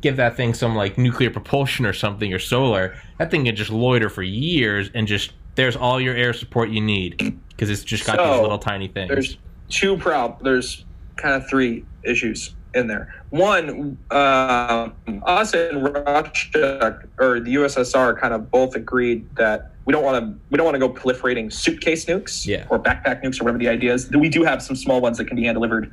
[0.00, 2.96] give that thing some like nuclear propulsion or something or solar.
[3.18, 6.80] That thing could just loiter for years and just there's all your air support you
[6.80, 9.08] need because it's just got these little tiny things.
[9.08, 9.38] There's
[9.68, 10.42] two prob.
[10.42, 10.84] There's
[11.16, 13.14] kind of three issues in there.
[13.30, 14.94] One, um,
[15.24, 20.38] us and Russia or the USSR kind of both agreed that we don't want to
[20.50, 22.66] we don't want to go proliferating suitcase nukes Yeah.
[22.68, 24.10] or backpack nukes or whatever the idea is.
[24.10, 25.90] We do have some small ones that can be hand delivered.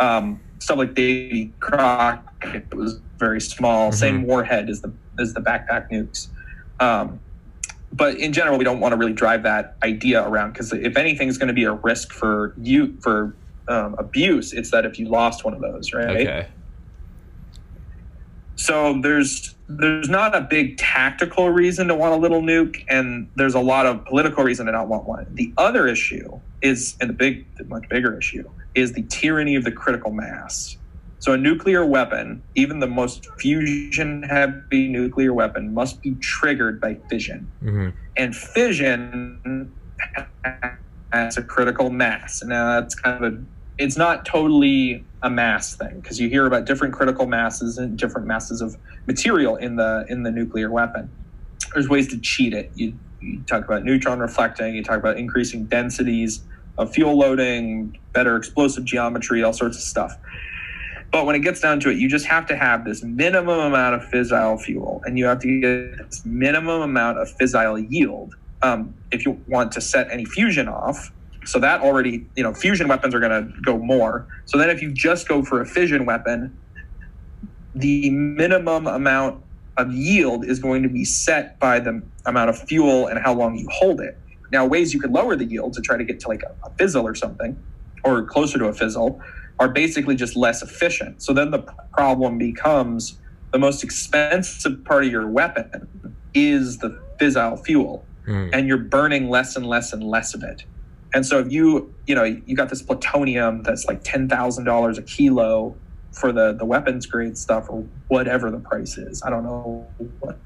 [0.00, 3.92] Um, stuff like Davy Crockett was very small.
[3.92, 6.28] Same warhead as the as the backpack nukes.
[6.80, 7.20] Um,
[7.94, 11.28] but in general, we don't want to really drive that idea around because if anything
[11.28, 13.36] is going to be a risk for you for
[13.68, 16.08] um, abuse, it's that if you lost one of those, right?
[16.08, 16.48] okay.
[18.56, 23.54] So there's there's not a big tactical reason to want a little nuke, and there's
[23.54, 25.26] a lot of political reason to not want one.
[25.30, 29.64] The other issue is, and the big, the much bigger issue, is the tyranny of
[29.64, 30.76] the critical mass.
[31.24, 37.50] So a nuclear weapon, even the most fusion-heavy nuclear weapon, must be triggered by fission
[37.60, 39.72] hmm and fission
[41.14, 42.42] has a critical mass.
[42.44, 43.42] Now that's kind of a
[43.78, 48.26] it's not totally a mass thing because you hear about different critical masses and different
[48.26, 51.10] masses of material in the in the nuclear weapon.
[51.72, 52.70] There's ways to cheat it.
[52.74, 54.74] You, you talk about neutron reflecting.
[54.74, 56.42] You talk about increasing densities
[56.76, 60.18] of fuel loading, better explosive geometry, all sorts of stuff.
[61.14, 63.96] But when it gets down to it, you just have to have this minimum amount
[63.96, 68.96] of fissile fuel, and you have to get this minimum amount of fissile yield um,
[69.12, 71.10] if you want to set any fusion off.
[71.46, 74.28] So that already, you know, fusion weapons are going to go more.
[74.48, 76.58] So then if you just go for a fission weapon,
[77.74, 79.44] the minimum amount
[79.78, 83.56] of yield is going to be set by the amount of fuel and how long
[83.56, 84.16] you hold it.
[84.52, 86.72] Now, ways you could lower the yield to try to get to like a, a
[86.78, 87.58] fizzle or something,
[88.04, 89.20] or closer to a fizzle,
[89.58, 91.22] are basically just less efficient.
[91.22, 91.60] So then the
[91.92, 93.18] problem becomes
[93.52, 95.88] the most expensive part of your weapon
[96.34, 98.48] is the fissile fuel Hmm.
[98.54, 100.64] and you're burning less and less and less of it.
[101.12, 104.96] And so if you, you know, you got this plutonium that's like ten thousand dollars
[104.96, 105.76] a kilo
[106.12, 109.22] for the the weapons grade stuff or whatever the price is.
[109.22, 109.86] I don't know
[110.20, 110.38] what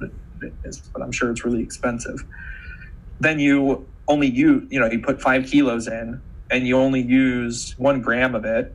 [0.43, 2.25] it is, but I'm sure it's really expensive.
[3.21, 6.21] Then you only you you know you put five kilos in
[6.51, 8.75] and you only use one gram of it,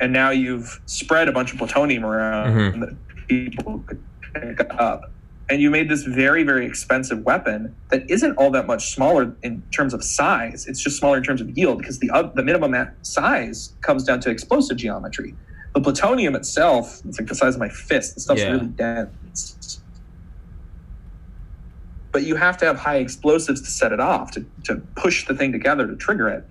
[0.00, 2.96] and now you've spread a bunch of plutonium around that
[3.28, 4.02] people could
[4.34, 5.02] pick up.
[5.50, 9.62] And you made this very very expensive weapon that isn't all that much smaller in
[9.76, 10.66] terms of size.
[10.66, 14.20] It's just smaller in terms of yield because the uh, the minimum size comes down
[14.20, 15.36] to explosive geometry.
[15.74, 18.14] The plutonium itself it's like the size of my fist.
[18.14, 18.52] The stuff's Yeah.
[18.52, 19.82] really dense.
[22.12, 25.34] But you have to have high explosives to set it off to, to push the
[25.34, 26.44] thing together to trigger it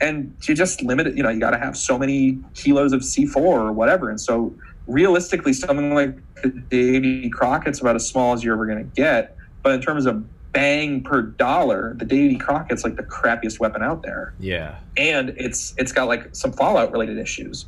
[0.00, 3.00] and you just limit it you know you got to have so many kilos of
[3.00, 4.08] c4 or whatever.
[4.08, 4.54] And so
[4.86, 9.36] realistically something like the davy crockett's about as small as you're ever going to get
[9.62, 14.02] but in terms of bang per dollar the davy crockett's like the crappiest weapon out
[14.02, 14.34] there.
[14.38, 14.76] Yeah.
[14.96, 17.66] and it's it's got like some fallout related issues.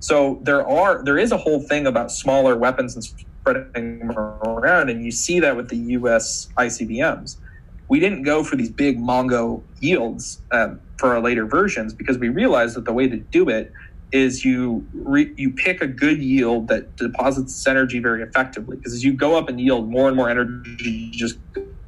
[0.00, 4.88] So there are there is a whole thing about smaller weapons and spreading them around
[4.88, 7.36] and you see that with the us icbms
[7.88, 12.28] we didn't go for these big Mongo yields um, for our later versions because we
[12.28, 13.72] realized that the way to do it
[14.12, 18.92] is you re- you pick a good yield that deposits its energy very effectively because
[18.92, 21.38] as you go up in yield, more and more energy just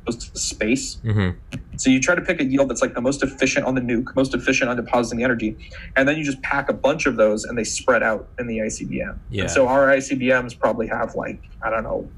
[0.05, 0.97] goes to space.
[1.05, 1.39] Mm-hmm.
[1.77, 4.17] So you try to pick a yield that's like the most efficient on the nuke,
[4.17, 5.57] most efficient on depositing the energy,
[5.95, 8.59] and then you just pack a bunch of those and they spread out in the
[8.59, 9.17] ICBM.
[9.31, 9.43] Yeah.
[9.43, 12.11] And so our ICBMs probably have like I don't know,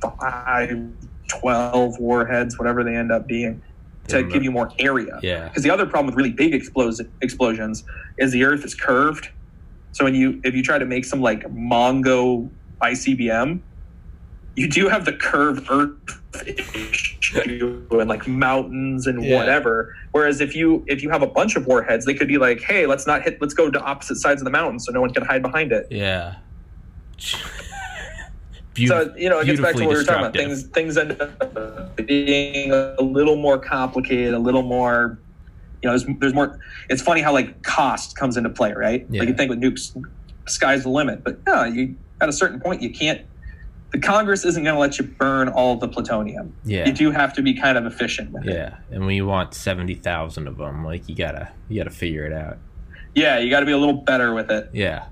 [0.00, 0.78] five,
[1.28, 3.60] 12 warheads, whatever they end up being,
[4.08, 4.26] to Yeah.
[4.28, 5.18] give you more area.
[5.22, 5.44] Yeah.
[5.48, 7.84] Because the other problem with really big explos- explosions
[8.18, 9.28] is the Earth is curved.
[9.92, 12.48] So when you if you try to make some like Mongo
[12.82, 13.60] ICBM,
[14.56, 15.92] you do have the curved Earth
[16.46, 19.38] issue and like mountains and Yeah.
[19.38, 19.94] whatever.
[20.12, 22.86] Whereas if you if you have a bunch of warheads, they could be like, hey,
[22.86, 23.38] let's not hit.
[23.40, 25.86] Let's go to opposite sides of the mountain so no one can hide behind it.
[25.90, 26.36] Yeah.
[28.86, 30.34] So you know, it gets back to what we were talking about.
[30.34, 35.18] Things things end up being a little more complicated, a little more.
[35.82, 36.58] You know, there's, there's more.
[36.88, 39.06] It's funny how like cost comes into play, right?
[39.10, 39.20] Yeah.
[39.20, 39.96] Like you think with nukes,
[40.46, 43.22] sky's the limit, but no, you at a certain point you can't.
[43.90, 46.54] The Congress isn't going to let you burn all the plutonium.
[46.62, 46.84] Yeah.
[46.84, 48.52] You do have to be kind of efficient with it.
[48.52, 52.26] Yeah, and when you want seventy thousand of them, like you gotta you gotta figure
[52.26, 52.58] it out.
[53.14, 54.70] Yeah, you got to be a little better with it.
[54.72, 55.06] Yeah.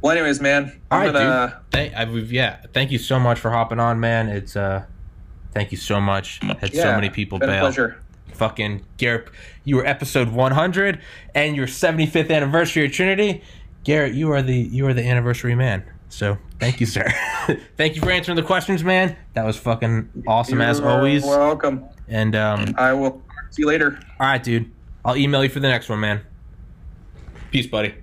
[0.00, 1.48] Well, anyways, man, All gonna.
[1.48, 1.72] dude.
[1.72, 4.28] Thank, I, yeah, thank you so much for hopping on, man.
[4.28, 4.84] It's uh,
[5.52, 6.40] thank you so much.
[6.60, 8.00] Had so many people been a pleasure.
[8.32, 9.28] Fucking Gerrit,
[9.64, 11.00] you were episode one hundred
[11.34, 13.42] and your seventy fifth anniversary of Trinity.
[13.84, 15.84] Gerrit, you are the you are the anniversary man.
[16.08, 17.06] So thank you, sir.
[17.76, 19.16] thank you for answering the questions, man.
[19.32, 21.24] That was fucking awesome as You're always.
[21.24, 21.84] Welcome.
[22.08, 23.98] And um, I will see you later.
[24.20, 24.70] all right, dude.
[25.04, 26.20] I'll email you for the next one, man.
[27.50, 27.94] Peace, buddy.